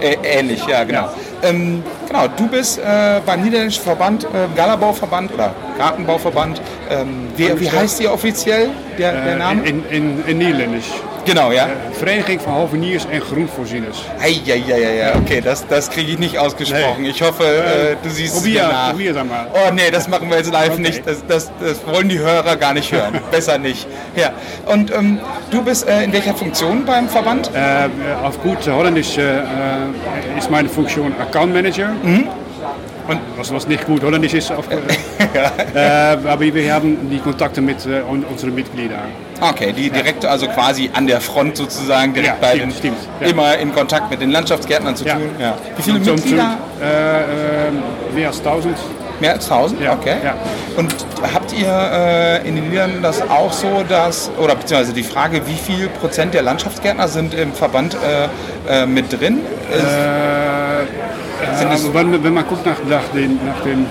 [0.02, 1.10] Ä- ähnlich, ja, genau.
[1.44, 6.62] Ähm, genau, du bist äh, beim niederländischen Verband, äh, Galabauverband oder Gartenbauverband.
[6.92, 9.64] Ähm, wie, wie heißt ihr offiziell, der, der Name?
[9.66, 10.86] Eh, in, in, in Nederlands.
[11.26, 11.68] Genau, ja.
[11.92, 14.04] Vereniging van Hoveniers en Groenvoorzieners.
[14.20, 17.02] Eieieiei, okay, das, das kriege ich nicht ausgesprochen.
[17.04, 17.10] Nee.
[17.10, 18.90] Ich hoffe, äh, du siehst es Probier, mir nach.
[18.92, 19.48] probier das mal.
[19.54, 20.82] Oh nee, das machen wir jetzt live Okay.
[20.82, 21.06] nicht.
[21.06, 23.20] Das, das, das wollen die Hörer gar nicht hören.
[23.32, 23.88] Besser nicht.
[24.16, 24.32] Ja.
[24.66, 25.20] Und ähm,
[25.52, 27.50] du bist äh, in welcher Funktion beim Verband?
[27.54, 27.90] Äh,
[28.26, 29.18] auf gut Holländisch
[30.38, 31.90] ist meine Funktion Account Manager.
[33.08, 34.78] Und was, was nicht gut Holländisch ist, auf, äh,
[36.28, 39.10] aber wir haben die Kontakte mit un- unseren Mitgliedern.
[39.42, 42.98] Okay, die direkt also quasi an der Front sozusagen direkt Ja, bei stimmt, den stimmt,
[43.20, 43.28] ja.
[43.28, 45.16] immer in Kontakt mit den Landschaftsgärtnern zu Ja.
[45.16, 45.30] tun.
[45.40, 45.56] Ja.
[45.76, 46.58] Wie viele Zum- zum- Mitglieder?
[46.82, 48.78] Äh, äh, mehr als 1000.
[49.20, 49.82] Mehr als 1000?
[49.82, 50.16] Ja, Okay.
[50.24, 50.34] ja.
[50.78, 50.94] Und
[51.34, 55.56] habt ihr äh, in den Niederlanden das auch so, dass, oder beziehungsweise die Frage, wie
[55.56, 57.96] viel Prozent der Landschaftsgärtner sind im Verband
[58.68, 59.40] äh, äh, mit drin?
[59.72, 63.86] Äh, Sind es- aber wenn, wenn man guckt nach, nach, den, nach den.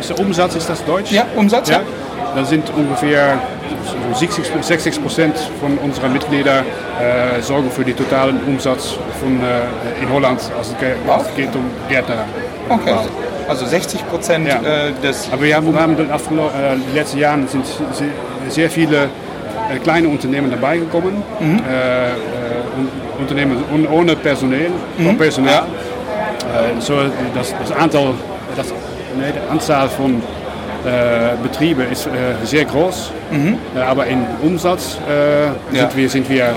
[0.00, 1.10] Ist der Umsatz, ist das Deutsch?
[1.12, 1.80] Ja, Umsatz, ja.
[2.34, 3.55] Da sind ungefähr so
[4.14, 10.12] 60, 60 Prozent von unserer Mitglieder äh, sorgen für den totalen Umsatz von, äh, in
[10.12, 12.24] Holland, als es, geht um Gärtner.
[12.68, 12.94] Okay.
[13.48, 14.56] Also 60 Prozent Ja.
[14.56, 15.28] äh, des.
[15.32, 18.08] Aber wir haben, wir haben den afgelo- äh, letzten Jahren sind sehr,
[18.70, 21.22] viele äh, kleine Unternehmen dabei gekommen.
[21.40, 22.12] Äh, äh,
[22.76, 22.88] un-
[23.20, 24.66] Unternehmen un- ohne Personal.
[25.16, 25.62] Personal.
[25.62, 26.94] Äh, so
[27.34, 28.14] das, das Antal,
[28.56, 28.66] das,
[29.16, 30.20] nee, die Anzahl von
[30.86, 32.10] äh, Betrieben ist äh,
[32.44, 33.10] sehr groß.
[33.76, 35.52] Äh, aber im Umsatz äh, Ja.
[35.90, 36.54] sind wir, sind wir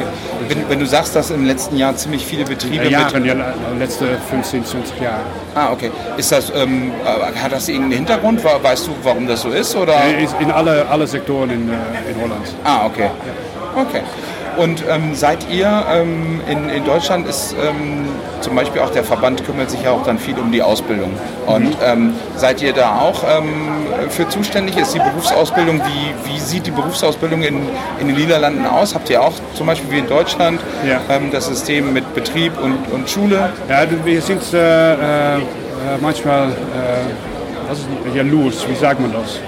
[0.48, 3.28] Wenn, wenn du sagst, dass im letzten Jahr ziemlich viele Betriebe äh, Jahre, mit.
[3.28, 3.36] ja,
[3.80, 5.20] letzte 15, 20 Jahre.
[5.56, 5.92] Ah, okay.
[6.18, 8.42] Ist das, ähm, äh, hat das irgendeinen Hintergrund?
[8.44, 9.76] Weißt du, warum das so ist?
[9.76, 9.96] Oder?
[10.40, 12.46] In alle, alle Sektoren in, in Holland.
[12.64, 13.10] Ah, okay.
[13.76, 14.02] Okay.
[14.60, 18.08] Und ähm, seid ihr ähm, in, in Deutschland ist ähm,
[18.42, 21.12] zum Beispiel auch der Verband kümmert sich ja auch dann viel um die Ausbildung.
[21.46, 23.50] Und ähm, seid ihr da auch ähm,
[24.10, 24.78] für zuständig?
[24.78, 27.62] Ist die Berufsausbildung, wie, wie sieht die Berufsausbildung in,
[28.02, 28.94] in den Niederlanden aus?
[28.96, 31.00] Habt ihr auch zum Beispiel wie in Deutschland Ja.
[31.10, 33.50] ähm, das System mit Betrieb und, und Schule?
[33.70, 35.38] Ja, wir sind äh, äh,
[36.02, 36.52] manchmal äh,
[37.70, 39.40] was ist, jaloers, wie sagt man das?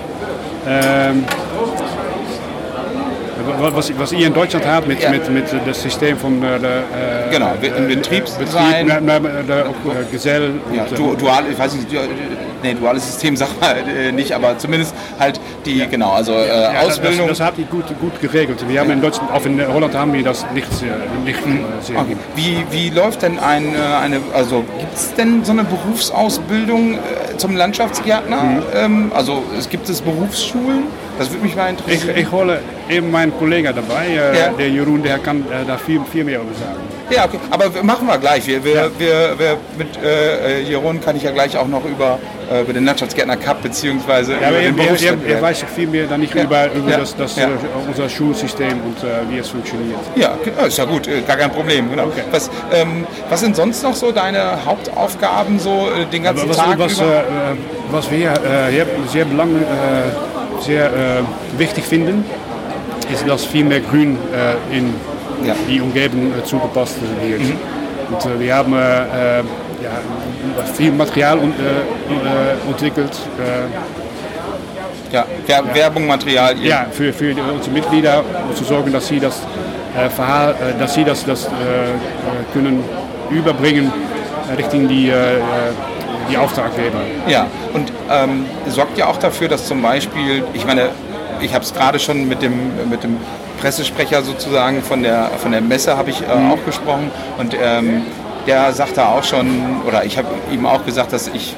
[3.47, 5.09] Wa- was, was ihr in Deutschland habt mit, Ja.
[5.09, 8.85] mit, mit das System von äh, der, äh, Genau, im Betriebsdesign.
[8.87, 11.87] Betrieb, na, na, der, auch, äh, Gesell Ja, äh, du, dual, ich weiß nicht,
[12.63, 16.81] nee, duales System sagt man äh, nicht, aber zumindest halt die, genau, also äh, ja,
[16.81, 17.27] Ausbildung.
[17.27, 18.63] Das, das habt ihr gut, gut geregelt.
[18.67, 20.89] Wir haben in Deutschland, auch in Holland haben wir das nicht, sehr-
[21.25, 21.41] nicht äh,
[21.81, 22.09] sehr Okay.
[22.09, 22.17] gut.
[22.35, 27.37] Wie, wie läuft denn ein, äh, eine, also gibt es denn so eine Berufsausbildung äh,
[27.37, 28.41] zum Landschaftsgärtner?
[28.41, 28.61] Mhm.
[28.75, 30.83] Ähm, also es gibt es Berufsschulen?
[31.21, 32.17] Das würde mich mal Ich, interessieren.
[32.17, 34.49] ich hole eben meinen Kollegen dabei, äh, Ja.
[34.57, 36.79] der Jeroen, der kann äh, da viel, viel mehr über sagen.
[37.11, 37.37] ja, okay.
[37.51, 38.47] aber machen wir gleich.
[38.47, 38.85] Wir, wir, Ja.
[38.97, 42.17] wir, wir, mit äh, äh, Jeroen kann ich ja gleich auch noch über,
[42.51, 46.07] äh, über den Landschaftsgärtner Cup beziehungsweise Ja, über er, den er, er, weiß viel mehr
[46.07, 46.43] dann nicht Ja.
[46.43, 47.47] über, über das, das, äh,
[47.87, 49.99] unser Schulsystem und äh, wie es funktioniert.
[50.15, 51.89] Ja, ja, ist ja gut, äh, gar kein Problem.
[51.91, 52.05] Genau.
[52.05, 52.23] Okay.
[52.31, 56.97] Was, ähm, was sind sonst noch so deine Hauptaufgaben so den ganzen was, Tag was,
[56.97, 57.23] über?
[57.91, 58.71] was wir äh,
[59.11, 60.89] sehr, äh, sehr
[61.57, 62.23] wichtig finden,
[63.11, 64.93] ist, dass viel mehr Grün äh, in
[65.45, 65.55] Ja.
[65.67, 67.41] die Umgebung zugepasst wird.
[68.11, 69.89] Und, äh, wir haben ja,
[70.75, 73.11] viel Material und, äh, äh, entwickelt.
[73.39, 76.63] Äh, ja, Wer Werbung, Materialien.
[76.63, 79.41] ja, für, für unsere Mitglieder, um zu sorgen, dass sie das
[79.97, 81.49] äh, Verhaal, äh, dass sie das, das
[82.53, 82.83] können
[83.29, 83.91] überbringen
[84.57, 85.11] Richtung die,
[86.31, 86.99] die Auftraggeber.
[87.27, 90.89] Ja, und ähm, sorgt ja auch dafür, dass zum Beispiel, ich meine,
[91.41, 92.53] ich habe es gerade schon mit dem,
[92.89, 93.17] mit dem
[93.59, 98.03] Pressesprecher sozusagen von der, von der Messe habe ich äh, auch gesprochen und ähm,
[98.47, 101.55] der sagte auch schon, oder ich habe ihm auch gesagt, dass ich,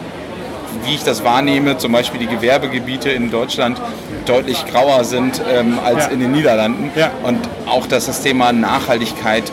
[0.86, 3.80] wie ich das wahrnehme, zum Beispiel die Gewerbegebiete in Deutschland
[4.26, 6.12] deutlich grauer sind ähm, als Ja.
[6.12, 7.10] in den Niederlanden Ja.
[7.24, 9.44] und auch, dass das Thema Nachhaltigkeit,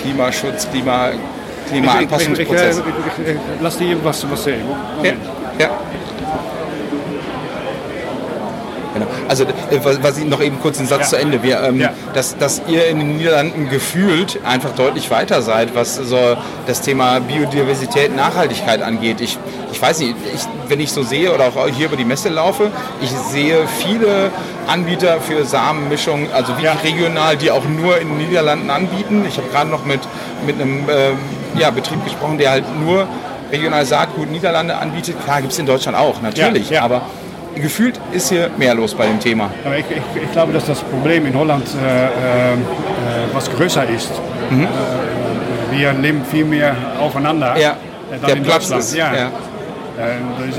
[0.00, 1.08] Klimaschutz, Klima,
[1.70, 2.78] Ich, ich, ich, ich, Klimaanpassungsprozess.
[2.78, 4.56] ich, lass dir was, was sagen.
[5.02, 5.12] Ja,
[5.58, 5.70] ja.
[8.94, 9.06] Genau.
[9.28, 9.48] Also äh,
[10.02, 11.06] was, ich noch eben kurz einen Satz Ja.
[11.08, 11.42] zu Ende.
[11.42, 11.90] Wir, ähm, Ja.
[12.14, 17.20] dass, dass ihr in den Niederlanden gefühlt einfach deutlich weiter seid, was so das Thema
[17.20, 19.20] Biodiversität, Nachhaltigkeit angeht.
[19.20, 19.38] Ich
[19.70, 22.70] ich weiß nicht, ich, wenn ich so sehe oder auch hier über die Messe laufe,
[23.02, 24.30] ich sehe viele
[24.66, 26.72] Anbieter für Samenmischungen, also wie Ja.
[26.82, 29.24] regional, die auch nur in den Niederlanden anbieten.
[29.28, 30.00] Ich habe gerade noch mit,
[30.46, 31.18] mit einem ähm,
[31.58, 33.06] ja, Betrieb gesprochen, der halt nur
[33.52, 35.16] regional Saatgut Niederlande anbietet.
[35.24, 36.82] Klar, gibt es in Deutschland auch, natürlich, Ja, ja.
[36.84, 37.02] aber
[37.54, 39.50] gefühlt ist hier mehr los bei dem Thema.
[39.64, 42.56] Aber ich, ich, ich glaube, dass das Problem in Holland äh, äh, äh,
[43.32, 44.10] was größer ist.
[44.50, 44.64] Mhm.
[44.64, 44.66] Äh,
[45.78, 47.56] wir leben viel mehr aufeinander.
[47.58, 47.76] Ja,
[48.12, 48.94] äh, der Platz ist.
[48.94, 49.12] Ja.
[49.14, 49.26] Ja.
[49.26, 50.10] Äh,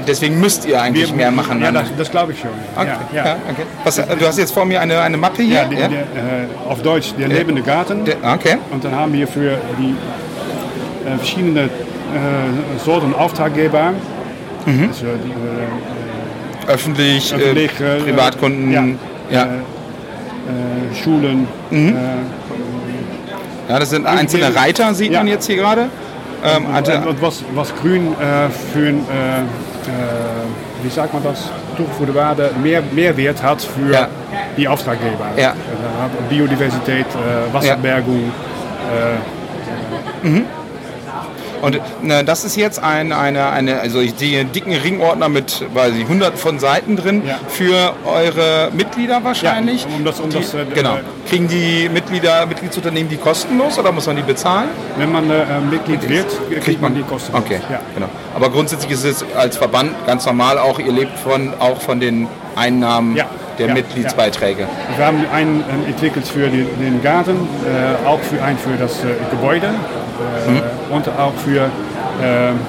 [0.05, 1.61] Deswegen müsst ihr eigentlich wir- mehr machen.
[1.61, 2.49] Ja, das, das glaube ich schon.
[2.75, 2.89] okay.
[3.13, 3.63] Ja, Ja, okay.
[3.85, 5.55] Was, du hast jetzt vor mir eine, eine Mappe hier?
[5.59, 5.87] Ja, die, äh,
[6.67, 8.03] auf Deutsch der lebende Garten.
[8.03, 8.57] Der- okay.
[8.71, 9.95] Und dann haben wir für die
[11.05, 11.69] äh, verschiedenen äh,
[12.83, 13.93] Sorten Auftraggeber,
[14.65, 14.89] Mhm.
[14.89, 18.71] also die, äh, Öffentlich, öffentlich, äh, äh, Privatkunden.
[18.71, 18.83] ja,
[19.31, 19.43] Ja.
[19.45, 21.89] äh, Schulen, Mhm.
[21.89, 25.19] äh, Ja, das sind einzelne Reiter, sieht Ja.
[25.19, 25.89] man jetzt hier gerade.
[26.43, 29.43] Ähm, und, und was, was grün äh, für ein, äh, äh,
[30.81, 34.07] wie sagt man das, toegevoegde Waarde mehr Mehrwert hat für Ja.
[34.57, 35.27] die Auftraggeber.
[35.37, 35.49] Ja.
[35.51, 35.53] Äh,
[36.33, 38.31] Biodiversität, äh, Wasserbergung.
[41.61, 46.07] Und ne, das ist jetzt ein, eine, eine, also einen dicken Ringordner mit weiß ich,
[46.07, 47.35] hunderten von Seiten drin Ja.
[47.47, 49.83] für eure Mitglieder wahrscheinlich.
[49.83, 50.95] Ja, um das- um die, das, äh, genau.
[50.95, 54.69] äh, Kriegen die Mitglieder, Mitgliedsunternehmen die kostenlos oder muss man die bezahlen?
[54.97, 56.27] Wenn man äh, Mitglied wird,
[56.63, 57.35] kriegt man die Kosten.
[57.35, 57.79] Okay, Ja.
[57.93, 58.07] genau.
[58.35, 62.27] Aber grundsätzlich ist es als Verband ganz normal auch, ihr lebt von, auch von den
[62.55, 63.25] Einnahmen Ja,
[63.57, 64.67] der ja, Mitgliedsbeiträge.
[64.97, 69.03] Wir haben einen ähm, entwickelt für die, den Garten, äh, auch für ein für das
[69.03, 70.51] äh, Gebäude äh,
[70.89, 71.69] und auch für
[72.21, 72.59] ähm,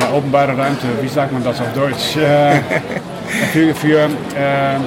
[0.00, 2.16] ja, openbare Ruimte, wie sagt man das auf Deutsch?
[2.16, 2.56] Äh,
[3.52, 3.98] für, für,
[4.36, 4.84] ähm,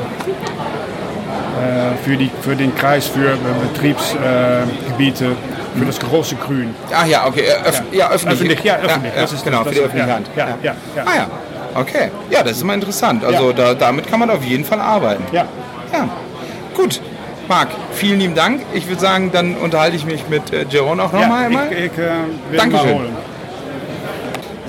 [1.60, 3.38] äh, für, die, für den Kreis, für äh,
[3.74, 5.36] Betriebsgebiete,
[5.78, 6.74] für das große Grün.
[6.93, 7.41] Ah ja, okay.
[7.41, 8.10] äh, Öff ja.
[8.10, 8.39] öffentlich.
[8.39, 9.13] Öffentlich, ja, öffentlich.
[9.15, 10.30] Ja, Das ist- genau, das für die öffentliche ja, Hand.
[10.36, 11.04] ja, ja, ja.
[11.06, 11.28] Ah ja,
[11.80, 12.12] okay.
[12.30, 13.24] Ja, das ist immer interessant.
[13.26, 13.54] Also Ja.
[13.54, 15.24] da, damit kann man auf jeden Fall arbeiten.
[15.32, 15.45] Ja.
[15.91, 16.08] Ja,
[16.76, 17.02] gut.
[17.50, 18.62] Marc, vielen lieben Dank.
[18.74, 21.42] Ich würde sagen, dann unterhalte ich mich mit äh, Jeroen auch nochmal.
[21.42, 21.74] ja, einmal.
[21.74, 22.88] ich, ich äh, Dankeschön.
[22.88, 23.18] mal holen.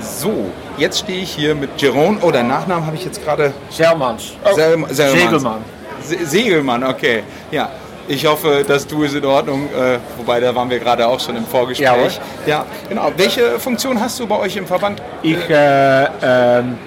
[0.01, 2.17] So, jetzt stehe ich hier mit Jeroen.
[2.21, 3.53] Oh, deinen Nachnamen habe ich jetzt gerade.
[3.69, 4.33] Selmans.
[4.55, 4.97] Sel Selmanns.
[4.97, 5.61] Segelmann.
[6.01, 7.21] Se Segelmann, okay.
[7.51, 7.69] Ja.
[8.07, 11.35] Ich hoffe, dass du ist in Ordnung, äh, wobei da waren wir gerade auch schon
[11.37, 11.85] im Vorgespräch.
[11.85, 12.09] Jawohl.
[12.47, 13.11] Ja, genau.
[13.15, 15.01] Welche Funktion hast du bei euch im Verband?
[15.21, 16.77] Ich äh, ähm,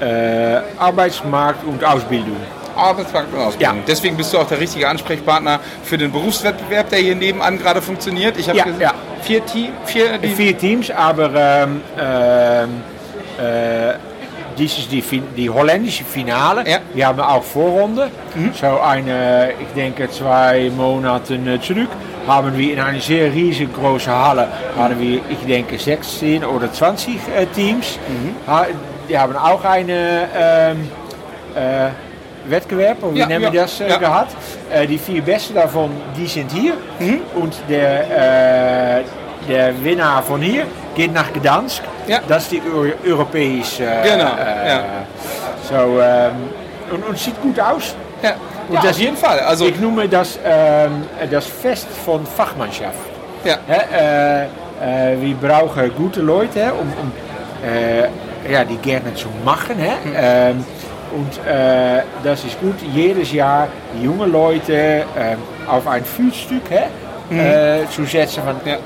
[0.00, 2.38] äh, Arbeitsmarkt und Ausbildung.
[2.76, 3.76] Arbeitsmarkt und Ausbildung.
[3.76, 3.82] Ja.
[3.86, 8.36] Deswegen bist du auch der richtige Ansprechpartner für den Berufswettbewerb, der hier nebenan gerade funktioniert.
[8.38, 8.94] Ich habe Ja, ja.
[9.22, 12.82] vier Team, vier, die, Vier Teams, aber ähm, ähm,
[13.38, 13.94] äh,
[14.58, 15.02] dies ist die,
[15.36, 16.68] die holländische Finale.
[16.68, 16.78] Ja.
[16.92, 18.10] Wir haben auch Vorrunde.
[18.60, 21.88] So eine, ich denke zwei Monate zurück,
[22.26, 27.46] haben wir in einer sehr riesengroßen Halle, haben wir, ich denke 16 oder 20 äh,
[27.46, 27.98] Teams.
[28.46, 28.66] Ha,
[29.08, 30.90] die haben auch eine ähm,
[31.54, 31.88] äh,
[32.48, 33.96] Wettbewerb, oder wie Ja, nennen ja, das äh, ja.
[33.98, 34.34] gehabt.
[34.72, 36.74] Äh, die vier besten davon, die sind hier.
[37.34, 39.02] Und der, äh,
[39.48, 41.82] der Winner von hier geht nach Gdansk.
[42.06, 42.18] Ja.
[42.28, 43.84] Das ist die Eu europäische.
[44.02, 44.32] Genau,
[44.66, 44.84] ja.
[45.68, 46.32] So, ähm,
[46.92, 47.94] und, und sieht gut aus.
[48.22, 48.32] ja.
[48.68, 49.40] Und ja, das- auf jeden Fall.
[49.40, 52.94] Also, Ich noeme das ähm, das Fest von Fachmannschaft.
[53.44, 53.56] ja.
[53.66, 57.12] Hè, äh, äh, wir brauchen gute Leute, um, um
[57.68, 58.02] äh,
[58.52, 59.76] ja, die gerne zu machen.
[59.78, 60.50] Hè?
[61.14, 63.68] Und äh, das ist gut, jedes Jahr
[64.02, 68.78] junge Leute ähm, auf ein Fühlstück hè, äh, zu setzen von Ja.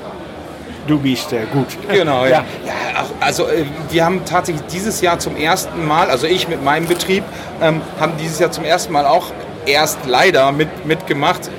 [0.87, 1.67] du bist äh, gut.
[1.89, 2.31] Genau, ja.
[2.31, 2.45] ja.
[2.65, 6.87] ja also äh, wir haben tatsächlich dieses Jahr zum ersten Mal, also ich mit meinem
[6.87, 7.23] Betrieb,
[7.61, 9.31] ähm, haben dieses Jahr zum ersten Mal auch
[9.65, 11.49] erst leider mit, mitgemacht.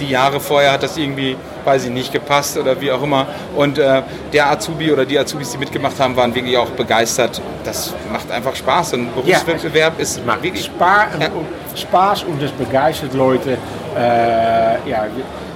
[0.00, 3.26] Die Jahre vorher hat das irgendwie, weiß ich nicht, gepasst oder wie auch immer.
[3.56, 7.40] Und äh, der Azubi oder die Azubis, die mitgemacht haben, waren wirklich auch begeistert.
[7.64, 8.94] Das macht einfach Spaß.
[8.94, 11.26] Ein Berufswettbewerb ist macht wirklich Spa Ja.
[11.28, 11.46] und
[11.78, 13.58] Spaß und es begeistert Leute,
[13.96, 15.06] äh, ja,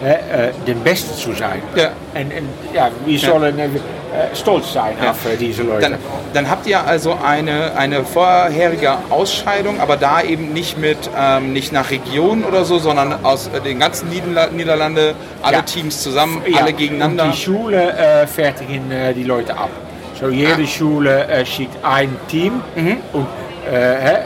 [0.03, 1.63] äh, äh, den Beste zu sein.
[1.77, 1.91] Ja.
[2.15, 3.69] Und, und ja, wir sollen äh,
[4.35, 5.11] stolz sein Ja.
[5.11, 5.81] auf äh, diese Leute.
[5.83, 5.99] Dann,
[6.35, 11.73] dann habt ihr also eine, eine vorherige Ausscheidung, aber da eben nicht mit ähm, nicht
[11.73, 15.63] nach Region oder so, sondern aus äh, den ganzen Niederla Niederlande, alle Ja.
[15.63, 17.25] Teams zusammen, Ja, alle gegeneinander.
[17.25, 19.71] Und die Schule äh, fertigen äh, die Leute ab.
[20.21, 20.67] So jede Ah.
[20.67, 22.97] Schule äh, schickt ein Team Mhm.
[23.13, 23.27] und
[23.73, 24.21] äh, äh,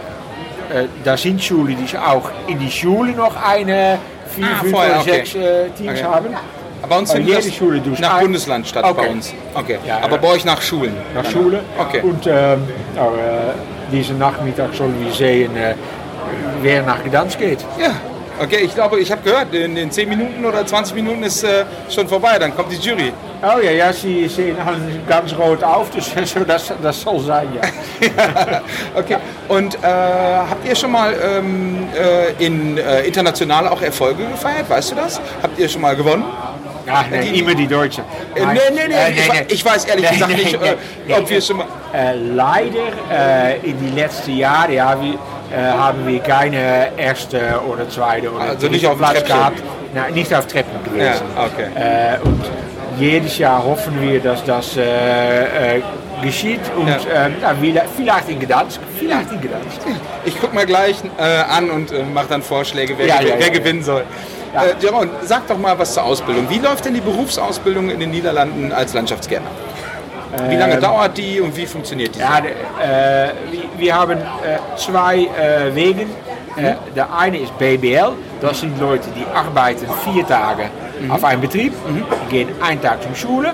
[1.05, 3.99] da sind Schulen, die auch in die Schule noch eine,
[4.35, 5.11] vier, Ah, fünf vorher, oder okay.
[5.13, 6.03] sechs äh, Teams Okay.
[6.05, 6.27] haben.
[6.89, 9.09] Bei uns findet jede das Schule durch nach Bundesland statt bei Okay.
[9.09, 9.35] uns.
[9.55, 9.79] Okay.
[9.87, 10.23] Ja, aber ja.
[10.23, 10.95] bei euch nach Schulen.
[11.15, 11.33] Nach Dann.
[11.33, 11.61] Schule.
[11.79, 12.01] Okay.
[12.03, 15.75] Und ähm, äh, diesen Nachmittag sollen wir sehen, äh,
[16.63, 17.65] wer nach Gdansk geht.
[17.81, 17.91] Ja.
[18.39, 21.65] Okay, ich glaube, ich habe gehört, in, in 10 Minuten oder 20 Minuten ist äh,
[21.89, 23.11] schon vorbei, dann kommt die Jury.
[23.43, 27.49] Oh ja, ja, sie sehen alle ganz rot auf, so, das, das soll sein,
[28.01, 28.61] ja.
[28.95, 29.17] okay.
[29.49, 34.69] Und äh, habt ihr schon mal ähm, äh, in äh, international auch Erfolge gefeiert?
[34.69, 35.19] Weißt du das?
[35.43, 36.25] Habt ihr schon mal gewonnen?
[36.87, 38.03] Ja, nee, immer die Deutsche.
[38.35, 41.41] Äh, nee, nee, nee, Äh, ich, we- ich weiß ehrlich gesagt nicht, äh, ob wir
[41.41, 41.67] schon mal.
[41.93, 47.89] Äh, leider äh, in die letzten Jahre ja, wir, äh, haben wir keine erste oder
[47.89, 49.63] zweite oder Also nicht auf Platz gehabt.
[49.95, 51.23] Nein, nicht auf Treppen gewesen.
[51.35, 51.69] Ja, okay.
[51.75, 52.41] Äh, und
[52.99, 55.83] jedes Jahr hoffen wir, dass das äh, äh,
[56.23, 57.27] geschieht und Ja.
[57.27, 59.81] äh, vielleicht in Gdansk, vielleicht in Gdansk.
[60.25, 63.51] Ich guck mal gleich äh, an und äh, mache dann Vorschläge, wer, Ja, ja, wer
[63.51, 64.05] gewinnen soll.
[64.57, 64.65] Ja.
[64.65, 66.49] Äh, Jaron, sag doch mal was zur Ausbildung.
[66.49, 69.51] Wie läuft denn die Berufsausbildung in den Niederlanden als Landschaftsgärtner?
[70.49, 72.21] Wie lange dauert die und wie funktioniert die?
[72.21, 73.33] Ähm, Ja, äh,
[73.79, 76.11] wir, haben äh, zwei äh, Wegen.
[76.57, 80.65] Äh, der eine ist BBL, das sind Leute, die arbeiten vier Tage
[81.11, 83.53] auf einem Betrieb, die gehen einen Tag zur Schule.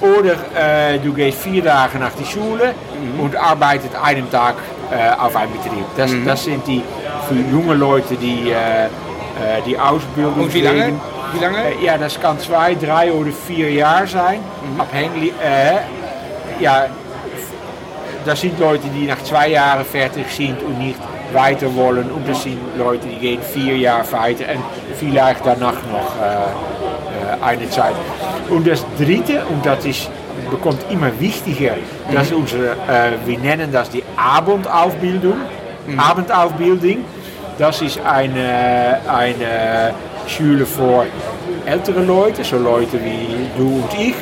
[0.00, 0.32] Oder
[0.94, 2.74] äh, du gehst vier Tage nach die Schule
[3.18, 4.54] und arbeitet einen Tag
[4.90, 5.84] äh, auf einem Betrieb.
[5.96, 6.82] Das, das sind die
[7.28, 8.50] für junge Leute, die
[9.66, 10.92] die Ausbildung Und wie lange?
[11.32, 11.58] Wie lange?
[11.58, 14.40] Äh, ja, das kann zwei, drei oder vier Jahre sein.
[14.78, 16.86] Abhängig, äh, ja,
[18.24, 20.98] das sind Leute, die nach zwei Jahren fertig sind und nicht
[21.32, 22.10] weiter wollen.
[22.10, 24.62] Und das sind Leute, die gehen vier Jahre weiter und
[24.96, 26.12] vielleicht danach noch
[27.42, 27.94] eine Zeit.
[28.48, 30.10] Und das dritte, und das ist,
[30.50, 31.74] bekommt immer wichtiger,
[32.12, 35.36] das ist unsere, äh, wir nennen das die Abendaufbildung.
[35.96, 37.04] Abendaufbildung.
[37.62, 39.94] Das ist eine, eine
[40.26, 41.06] Schule für
[41.64, 44.14] ältere Leute, so Leute wie du und ich,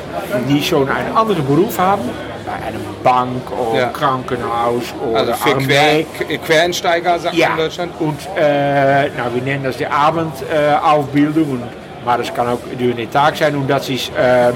[0.47, 2.03] die schon einen anderen Beruf haben.
[2.45, 3.87] Bei einem Bank oder Ja.
[3.89, 6.07] Krankenhaus oder Also für Quer, Armee.
[6.19, 7.93] Qu- Quereinsteiger, sagt Ja, in Deutschland.
[7.99, 11.63] und äh, nou, wir nennen das die Abendaufbildung,
[12.05, 14.53] maar das kann auch durch den Tag sein und das ist ähm,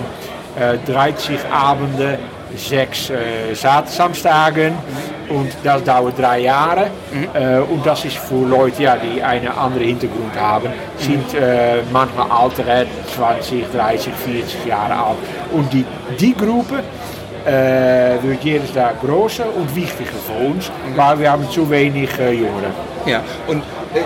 [0.61, 2.19] äh, 30 Abende,
[2.57, 4.73] sechs äh, Sa- Samstagen
[5.29, 6.87] und das dauert drei Jahre
[7.35, 12.27] äh, und das ist für Leute, ja, die einen anderen Hintergrund haben, sind äh, manchmal
[12.45, 15.17] ältere, 20, 30, 40 Jahre alt
[15.53, 15.85] und die,
[16.19, 16.83] die Gruppe
[17.47, 22.11] äh, wird jedes Jahr größer und wichtiger für uns, weil wir haben zu wenig.
[23.07, 23.63] Ja, und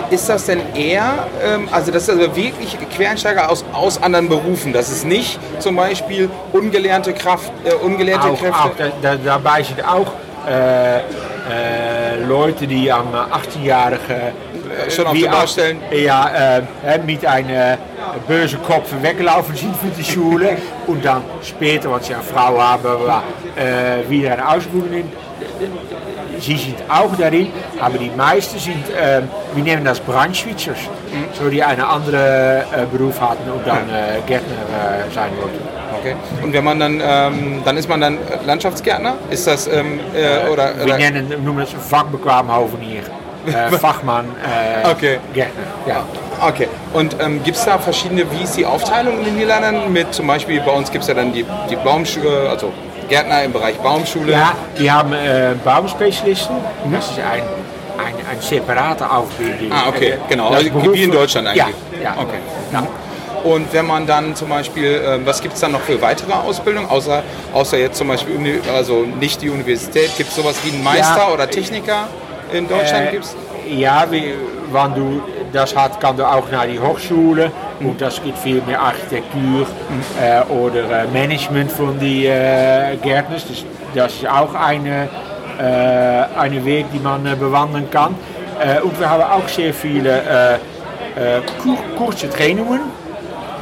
[0.09, 4.73] ist das denn eher, ähm, also das ist also wirklich Quereinsteiger aus, aus anderen Berufen,
[4.73, 8.55] das ist nicht zum Beispiel ungelernte Kraft, äh, ungelernte Auch, Kräfte?
[8.59, 10.07] auch, da, da, dabei sind auch
[10.47, 11.01] äh, äh,
[12.27, 15.79] Leute, die am 18-jährigen äh, Schon auf auch- Baustellen?
[15.91, 17.77] Ja, äh, äh, mit einem
[18.27, 22.85] böse Kopf weggelaufen sind für die Schule und dann später, als sie eine Frau haben,
[23.55, 25.11] äh, wieder eine Ausbildung.
[26.39, 29.21] Sie sind auch darin, aber die meisten sind, äh,
[29.53, 30.77] wir nennen das Brandswitchers,
[31.33, 35.59] so die einen anderen äh, Beruf hatten und dann äh, Gärtner äh, sein wollten.
[35.99, 36.15] Okay.
[36.41, 39.15] Und wenn man dann, ähm, dann ist man dann Landschaftsgärtner?
[39.29, 43.03] Ist das, ähm, äh, oder, Wir oder nennen, noemen het vakbekwaam hovenier.
[43.79, 44.25] Fachmann,
[44.91, 45.19] Okay.
[45.33, 45.63] Gärtner.
[45.87, 46.03] Ja.
[46.47, 46.67] Okay.
[46.93, 49.91] Und ähm, gibt es da verschiedene, wie ist die Aufteilung in den Niederlanden?
[49.91, 52.71] Mit zum Beispiel, bei uns gibt es ja dann die, die Baumschule, also
[53.09, 54.31] Gärtner im Bereich Baumschule.
[54.31, 56.55] ja, wir haben äh, Baumspezialisten.
[56.93, 57.41] Das ist ein,
[58.05, 59.71] ein, ein separate Ausbildung.
[59.71, 60.49] Ah, okay, Äh, genau.
[60.49, 61.65] Also wie in Deutschland eigentlich.
[62.01, 62.15] Ja, ja.
[62.17, 62.37] Okay.
[62.71, 62.87] Ja.
[63.43, 66.89] Und wenn man dann zum Beispiel, ähm, was gibt es dann noch für weitere Ausbildung,
[66.89, 71.17] außer, außer jetzt zum Beispiel, also nicht die Universität, gibt es sowas wie einen Meister
[71.27, 71.33] Ja.
[71.33, 72.07] oder Techniker
[72.51, 73.07] in Deutschland?
[73.07, 73.35] Äh, gibt's?
[73.69, 74.33] Ja, wie,
[74.71, 75.21] wann du
[75.53, 79.67] das hat, kann du auch nach die Hochschule und das geht viel mehr Architektur
[80.21, 83.45] äh, oder äh, Management von die äh, Gärtners.
[83.93, 85.09] Das, ist auch eine,
[86.37, 88.15] eine Weg, die man äh, bewandern kann.
[88.59, 90.59] Äh, und wir haben auch sehr viele
[91.15, 92.81] äh, kur kurze Trainungen.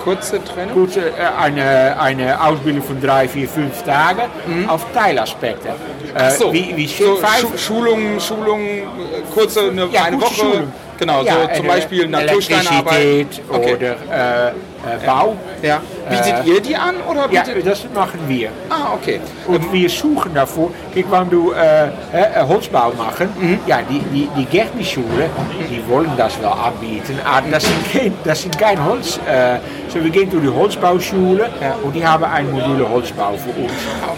[0.08, 0.74] Kurze Trennung?
[0.74, 4.22] Kurze, äh, eine, eine Ausbildung von drei, vier, fünf Tagen
[4.70, 5.68] auf Teilaspekte.
[6.16, 7.20] Äh, So, wie, wie so
[7.58, 8.84] Schulungen, Schulungen, äh,
[9.34, 10.34] kurze, eine, Ja, eine Woche.
[10.34, 10.72] Schulung.
[10.98, 13.42] Genau, Ja, so zum Beispiel Natursteinarbeit.
[13.50, 13.76] Okay.
[13.76, 14.52] oder äh,
[15.02, 15.36] äh, Bau.
[15.62, 15.82] Ja.
[16.10, 18.50] Bietet ihr die an oder Ja, das machen wir.
[18.70, 19.20] ah, okay.
[19.46, 23.60] Und wir suchen davor, kijk, wenn du äh, äh, Holzbau machen, Mhm.
[23.68, 25.30] ja, die, die, die Gärtnerschule,
[25.70, 29.18] die wollen das wel anbieten, aber das sind kein, das sind kein Holz.
[29.28, 29.58] Äh,
[29.90, 31.50] so, wir gehen zu die Holzbauschule
[31.84, 33.72] und die haben ein Module Holzbau für uns,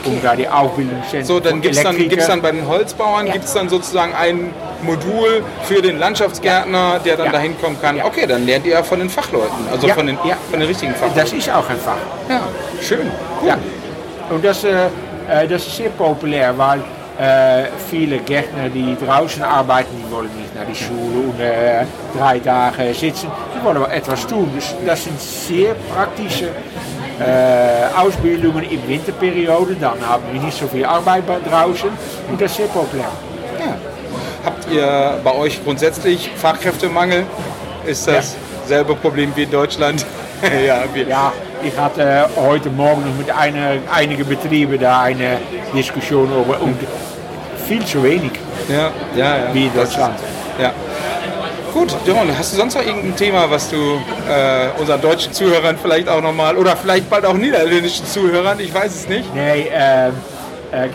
[0.05, 3.25] um da die Ausbildung zu So, dann gibt es dann, gibt's dann bei den Holzbauern
[3.27, 3.33] Ja.
[3.33, 4.51] gibt's dann sozusagen ein
[4.81, 7.31] Modul für den Landschaftsgärtner, der dann Ja.
[7.33, 7.97] dahin kommen kann.
[7.97, 8.05] Ja.
[8.05, 9.93] Okay, dann lernt ihr ja von den Fachleuten, also Ja.
[9.95, 10.37] von, den, Ja.
[10.59, 11.19] Von richtigen Fachleuten.
[11.19, 11.95] Das ist auch ein Fach.
[12.29, 12.41] ja,
[12.81, 13.11] schön.
[13.41, 13.47] Cool.
[13.47, 13.57] Ja.
[14.29, 14.87] Und das, äh,
[15.29, 16.79] äh, das ist sehr populär, weil
[17.19, 21.85] äh, viele Gärtner, die draußen arbeiten, die wollen nicht naar die Schule und äh,
[22.17, 23.29] drei Tage sitzen.
[23.55, 24.51] Die wollen wel etwas tun.
[24.53, 26.49] Dus das sind sehr praktische
[27.19, 31.89] äh, Ausbildungen in Winterperiode, dann haben wir nicht so viel Arbeit draußen
[32.29, 33.11] und das ist sehr populär.
[33.59, 33.75] Ja.
[34.45, 37.25] Habt ihr bei euch grundsätzlich Fachkräftemangel?
[37.85, 38.37] Ist das
[38.67, 40.05] selbe Problem wie in Deutschland?
[40.65, 41.07] ja, wir.
[41.07, 41.33] ja,
[41.63, 45.37] ich hatte heute Morgen noch mit einer, einigen Betrieben da eine
[45.73, 46.77] Diskussion über und
[47.67, 48.31] viel zu wenig.
[48.69, 49.53] Ja, ja, ja.
[49.53, 50.15] Wie in Deutschland.
[50.15, 50.73] Ist, ja.
[51.73, 56.09] Gut, John, hast du sonst noch irgendein Thema, was du äh, unseren deutschen Zuhörern vielleicht
[56.09, 59.33] auch nochmal, oder vielleicht bald auch niederländischen Zuhörern, ich weiß es nicht.
[59.35, 60.07] Nee, äh,
[60.71, 60.89] äh,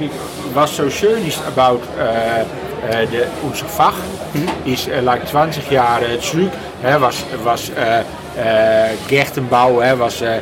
[0.52, 3.94] was so schön ist about äh, de, unser Fach,
[4.32, 4.48] mhm.
[4.70, 8.02] ist äh, like 20 Jahre zurück, hè, was, was äh,
[8.36, 10.40] äh, Gärtenbau hè, was, äh,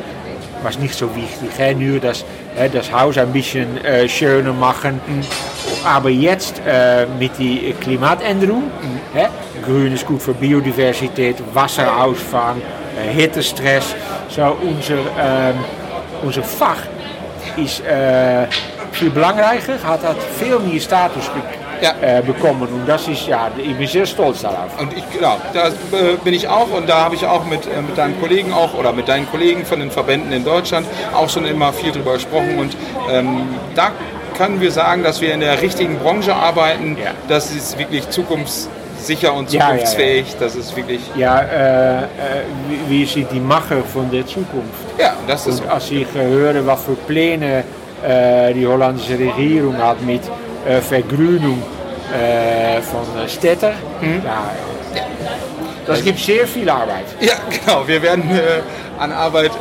[0.62, 1.50] was nicht so wichtig.
[1.58, 1.74] Hè.
[1.74, 5.00] Nu äh, das Haus ein bisschen äh, schöner machen.
[5.84, 6.60] Aber jetzt
[7.18, 9.18] mit der Klimaatänderung, mhm.
[9.18, 9.28] hè,
[10.06, 12.60] gut für Biodiversität, Wasserausfang,
[12.96, 13.94] äh, Hittestress.
[14.28, 14.98] So unser,
[16.22, 16.82] unser Fach
[17.56, 18.46] ist äh,
[18.92, 21.30] viel belangrijker, hat, hat veel meer Status
[21.82, 21.94] ja.
[22.00, 22.62] äh, bekommen.
[22.62, 24.80] Und das ist ja, ich bin sehr stolz darauf.
[24.80, 27.82] Und ich, genau, da äh, bin ich auch und da habe ich auch mit, äh,
[27.82, 31.44] mit deinen Kollegen auch oder mit deinen Kollegen von den Verbänden in Deutschland auch schon
[31.44, 32.58] immer viel drüber gesprochen.
[32.58, 32.76] Und
[33.10, 33.90] ähm, da
[34.36, 36.96] können wir sagen, dass wir in der richtigen Branche arbeiten.
[37.02, 37.10] Ja.
[37.28, 40.26] Das ist wirklich zukunftssicher und zukunftsfähig.
[40.28, 41.00] Ja, ja, das ist wirklich.
[41.16, 42.06] Ja, äh, äh,
[42.88, 44.84] wie, sind die Macher von der Zukunft?
[44.98, 45.60] Ja, das ist.
[45.60, 47.64] Und als ich höre, was für Pläne
[48.06, 50.22] äh, die holländische Regierung hat mit
[50.80, 51.62] Vergrünung
[52.12, 53.72] äh, von Städten.
[54.00, 54.22] Mhm.
[54.24, 54.50] Ja,
[55.86, 57.06] das gibt sehr viel Arbeit.
[57.20, 57.86] Ja, genau.
[57.86, 58.30] Wir werden
[58.98, 59.52] an Arbeit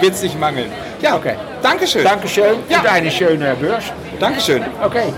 [0.00, 0.70] wird es nicht mangeln.
[1.00, 1.34] Ja, okay.
[1.62, 2.04] Dankeschön.
[2.04, 2.80] Dankeschön ja.
[2.80, 3.84] und eine schöne Börs.
[4.18, 4.64] Dankeschön.
[4.82, 5.12] Okay.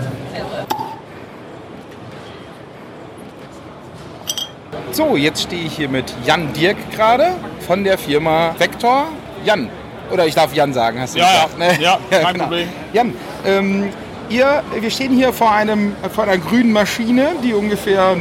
[4.91, 7.31] So, jetzt stehe ich hier mit Jan Dirk gerade
[7.65, 9.07] von der Firma Vector.
[9.45, 9.69] Jan,
[10.11, 11.59] oder ich darf Jan sagen, hast du ja, gesagt?
[11.59, 11.81] Ja, ne?
[11.81, 12.43] ja, kein genau.
[12.45, 12.69] Problem.
[12.93, 13.13] Jan,
[13.45, 13.89] ähm,
[14.31, 18.17] ihr, wir stehen hier vor, einem, vor einer grünen Maschine, die ungefähr 1,20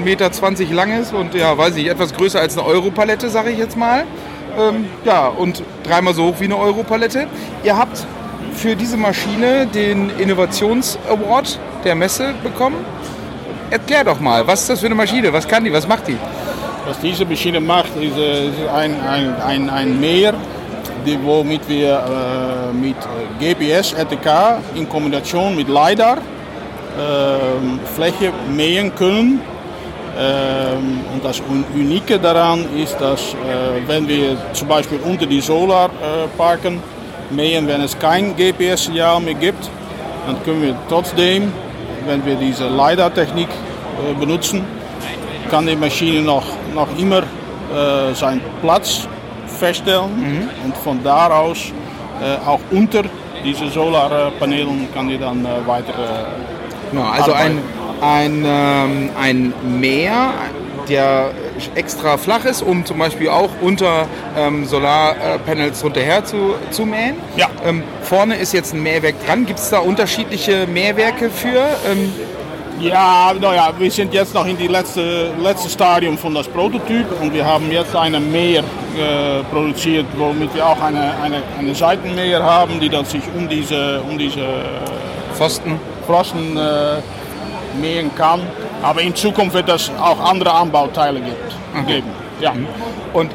[0.58, 3.76] Meter lang ist und ja, weiß ich, etwas größer als eine Europalette, sage ich jetzt
[3.76, 4.04] mal.
[4.58, 7.26] Ähm, ja, und dreimal so hoch wie eine Europalette.
[7.62, 8.04] Ihr habt
[8.54, 12.76] für diese Maschine den Innovations-Award der Messe bekommen.
[13.70, 15.32] Erklär doch mal, was ist das für eine Maschine?
[15.32, 15.72] Was kann die?
[15.72, 16.16] Was macht die?
[16.86, 20.34] Was diese Maschine macht, ist, äh, ist ein, ein, ein, ein Meer,
[21.01, 22.96] die, womit wir äh, mit
[23.38, 29.40] GPS, RTK in Kombination mit LiDAR äh, Fläche mähen können.
[30.18, 31.40] Ähm, und das
[31.74, 37.80] Unike daran ist, dass äh, wenn wir zum Beispiel unter die Solarparken äh, mähen, wenn
[37.80, 39.70] es kein GPS-Signal mehr gibt,
[40.26, 41.53] dann können wir trotzdem,
[42.07, 43.48] wenn wir diese LiDAR-Technik
[44.18, 44.64] benutzen,
[45.51, 46.44] kann die Maschine noch,
[46.74, 47.22] noch immer
[48.14, 49.07] seinen Platz
[49.61, 50.48] feststellen mhm.
[50.64, 51.72] und von da aus
[52.20, 53.02] äh, auch unter
[53.44, 56.26] diese Solarpanelen kann die dann äh, weiter.
[56.90, 57.58] Genau, also ein,
[58.00, 60.32] ein, ähm, ein Meer,
[60.88, 61.30] der
[61.74, 64.06] extra flach ist, um zum Beispiel auch unter
[64.36, 67.16] ähm, Solarpanels runterher zu, zu mähen.
[67.36, 67.48] Ja.
[67.64, 69.46] Ähm, vorne ist jetzt ein Mähwerk dran.
[69.46, 71.68] Gibt es da unterschiedliche Mähwerke für?
[71.90, 72.12] Ähm,
[72.81, 77.33] ja, naja, wir sind jetzt noch in die letzte, letzte Stadium von das Prototyp und
[77.33, 82.81] wir haben jetzt eine Mäher äh, produziert, womit wir auch eine, eine, eine Seitenmäher haben,
[82.81, 84.47] die dann sich um diese, um diese
[85.35, 87.01] Pfosten, Pfosten äh,
[87.81, 88.41] mähen kann.
[88.83, 91.97] Aber in Zukunft wird es auch andere Anbauteile gibt, okay.
[91.97, 92.09] geben.
[92.41, 92.55] Ja.
[92.55, 92.66] Mhm.
[93.12, 93.31] Und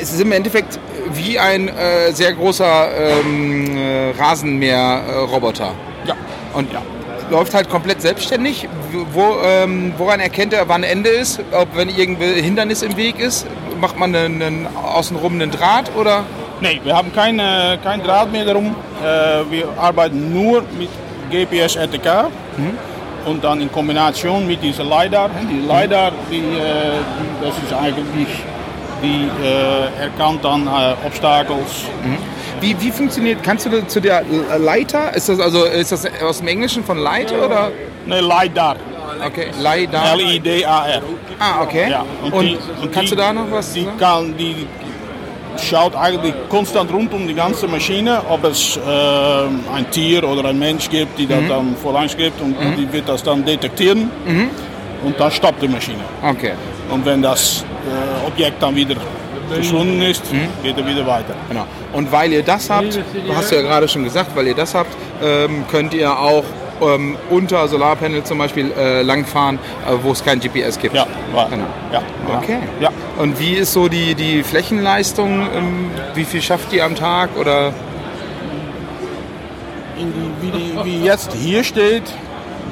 [0.00, 0.78] es ist im Endeffekt
[1.12, 5.72] wie ein äh, sehr großer ähm, äh, Rasenmäherroboter.
[6.06, 6.14] Ja.
[6.54, 6.80] Und ja
[7.30, 8.68] läuft halt komplett selbstständig.
[9.12, 11.40] Wo, ähm, woran erkennt er, wann Ende ist?
[11.52, 13.46] Ob wenn irgendein Hindernis im Weg ist,
[13.80, 16.24] macht man einen, einen, außenrum einen Draht oder?
[16.60, 18.74] Nee, wir haben kein, äh, kein Draht mehr darum.
[19.02, 20.90] Äh, wir arbeiten nur mit
[21.30, 22.28] GPS RTK.
[22.56, 22.78] Mhm.
[23.26, 25.30] Und dann in Kombination mit dieser LiDAR.
[25.50, 28.28] Die LiDAR, die, äh, das ist eigentlich,
[29.02, 31.84] die äh, erkannt dann äh, Obstakels.
[32.02, 34.24] Mhm wie, wie funktioniert, kannst du zu der
[34.58, 37.70] Leiter, ist das also ist das aus dem Englischen von Light oder?
[38.06, 38.76] Ne, LiDAR.
[39.26, 40.14] Okay, LiDAR.
[40.14, 41.02] L-I-D-A-R.
[41.38, 41.90] Ah, okay.
[41.90, 44.66] Ja, und, und, die, und kannst die, du da noch was die kann, die
[45.58, 50.58] schaut eigentlich konstant rund um die ganze Maschine, ob es äh, ein Tier oder ein
[50.58, 51.48] Mensch gibt, die das mhm.
[51.48, 52.76] dann vorangs gibt und, mhm.
[52.76, 54.50] die wird das dann detektieren mhm.
[55.04, 56.04] und dann stoppt die Maschine.
[56.22, 56.52] Okay.
[56.90, 58.96] Und wenn das äh, Objekt dann wieder
[59.52, 60.48] verschwunden ist, mhm.
[60.62, 61.34] geht er wieder weiter.
[61.48, 61.66] Genau.
[61.92, 62.98] Und weil ihr das habt,
[63.34, 64.90] hast du ja gerade schon gesagt, weil ihr das habt,
[65.22, 66.44] ähm, könnt ihr auch
[66.82, 70.94] ähm, unter Solarpanel zum Beispiel äh, langfahren, äh, wo es kein GPS gibt.
[70.94, 71.64] Ja, war, Genau.
[71.92, 72.02] ja,
[72.38, 72.58] Okay.
[72.80, 72.88] Ja.
[73.18, 75.46] Und wie ist so die, die Flächenleistung?
[75.54, 77.30] Ähm, wie viel schafft die am Tag?
[77.38, 77.72] Oder
[80.40, 82.04] wie, die, wie jetzt hier steht,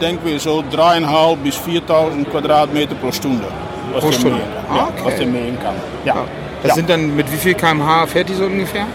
[0.00, 3.44] denken wir so dreieinhalb bis 4000 Quadratmeter pro Stunde.
[3.92, 4.36] Was Pro Stunde.
[4.36, 5.02] mähen- Ah, ja, okay.
[5.04, 5.74] Was der mähen kann.
[6.04, 6.16] Ja,
[6.62, 6.74] das Ja.
[6.74, 8.86] sind dann mit wie viel kmh fährt die so ungefähr?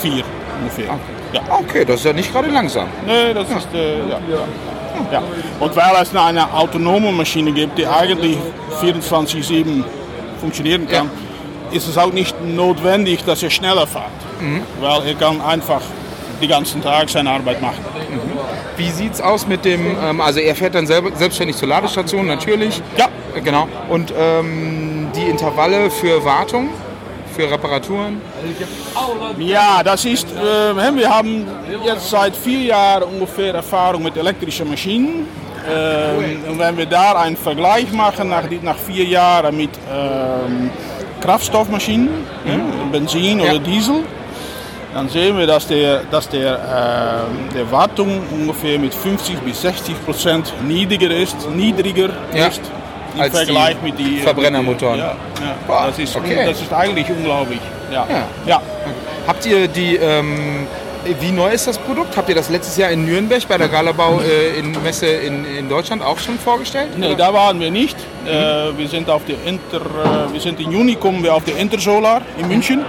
[0.00, 0.24] vier
[0.60, 0.98] ungefähr.
[1.32, 1.40] Ja.
[1.50, 2.86] Okay, das ist ja nicht gerade langsam.
[3.06, 4.18] Nee, das ist äh, ja.
[5.10, 5.22] Ja.
[5.60, 8.36] Und weil es eine autonome Maschine gibt, die eigentlich
[8.82, 9.82] 24-7
[10.40, 11.10] funktionieren kann,
[11.70, 14.04] ist es auch nicht notwendig, dass er schneller fährt.
[14.80, 15.80] Weil er kann einfach
[16.40, 17.78] den ganzen Tag seine Arbeit machen.
[18.76, 22.82] Wie sieht's aus mit dem, ähm, also er fährt dann selber, selbstständig zur Ladestation natürlich.
[22.96, 23.08] Ja.
[23.42, 23.68] Genau.
[23.88, 26.68] Und ähm, die Intervalle für Wartung,
[27.32, 28.20] für Reparaturen?
[29.38, 31.46] Ja, das ist, äh, wir haben
[31.84, 35.26] jetzt seit vier Jahren ungefähr Erfahrung mit elektrischen Maschinen.
[35.68, 40.70] Ähm, und wenn wir da einen Vergleich machen nach, nach vier Jahren mit ähm,
[41.20, 42.08] Kraftstoffmaschinen,
[42.44, 42.54] ja,
[42.90, 44.02] Benzin oder Diesel,
[44.92, 46.58] dann sehen wir, dass der, dass der,
[47.30, 52.46] ähm, der Wartung ungefähr mit 50 bis 60 Prozent niedriger ist, niedriger Ja.
[52.48, 52.60] ist
[53.14, 54.98] im Als die Vergleich mit die Verbrennermotoren.
[54.98, 55.04] Ja,
[55.40, 55.54] ja.
[55.66, 56.44] Boah, Das, ist, okay.
[56.46, 57.60] das ist eigentlich unglaublich.
[57.90, 58.06] Ja.
[58.08, 58.24] Ja.
[58.46, 58.62] Ja.
[59.26, 60.66] Habt ihr die, ähm,
[61.20, 62.16] wie neu ist das Produkt?
[62.16, 65.68] Habt ihr das letztes Jahr in Nürnberg bei der Galabau äh, in Messe in, in
[65.68, 66.98] Deutschland auch schon vorgestellt?
[66.98, 67.96] Nee, da waren wir nicht.
[68.24, 71.56] Äh, wir, sind auf der Inter, äh, wir sind im Juni kommen wir auf der
[71.56, 72.84] Intersolar in München.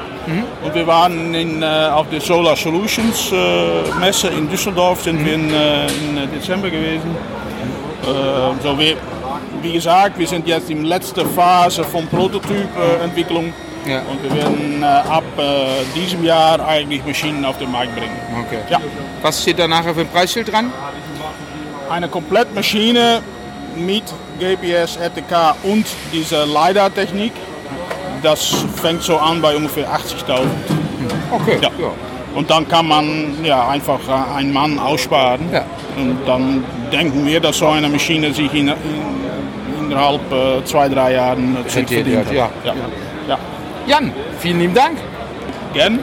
[0.64, 5.34] Und wir waren in, äh, auf der Solar Solutions äh, Messe in Düsseldorf, sind wir
[5.34, 7.16] in, äh, in Dezember gewesen.
[8.62, 8.98] So wir,
[9.64, 13.54] wie gesagt, wir sind jetzt in letzter Phase von Prototypentwicklung.
[13.88, 14.02] Ja.
[14.02, 18.16] Und wir werden äh, ab äh, diesem Jahr eigentlich Maschinen auf den Markt bringen.
[18.46, 18.60] Okay.
[18.70, 18.80] Ja.
[19.22, 20.72] Was steht da nachher für ein Preisschild dran?
[21.90, 23.22] Eine Komplettmaschine
[23.76, 24.04] mit
[24.40, 27.34] GPS, RTK und dieser LiDAR-Technik.
[28.22, 30.46] Das fängt so an bei ungefähr 80.000.
[31.32, 31.58] Okay.
[31.62, 31.70] Ja.
[32.36, 35.52] Und dann kann man ja, einfach äh, einen Mann aussparen.
[35.52, 35.66] Ja.
[35.98, 39.23] Und dann denken wir, dass so eine Maschine sich in, in,
[40.32, 42.50] äh, zwei, drei Jahren äh, zurückverdient ja.
[42.64, 42.76] Ja.
[43.28, 43.38] Ja.
[43.86, 44.98] Jan, vielen lieben Dank.
[45.74, 46.00] Gern.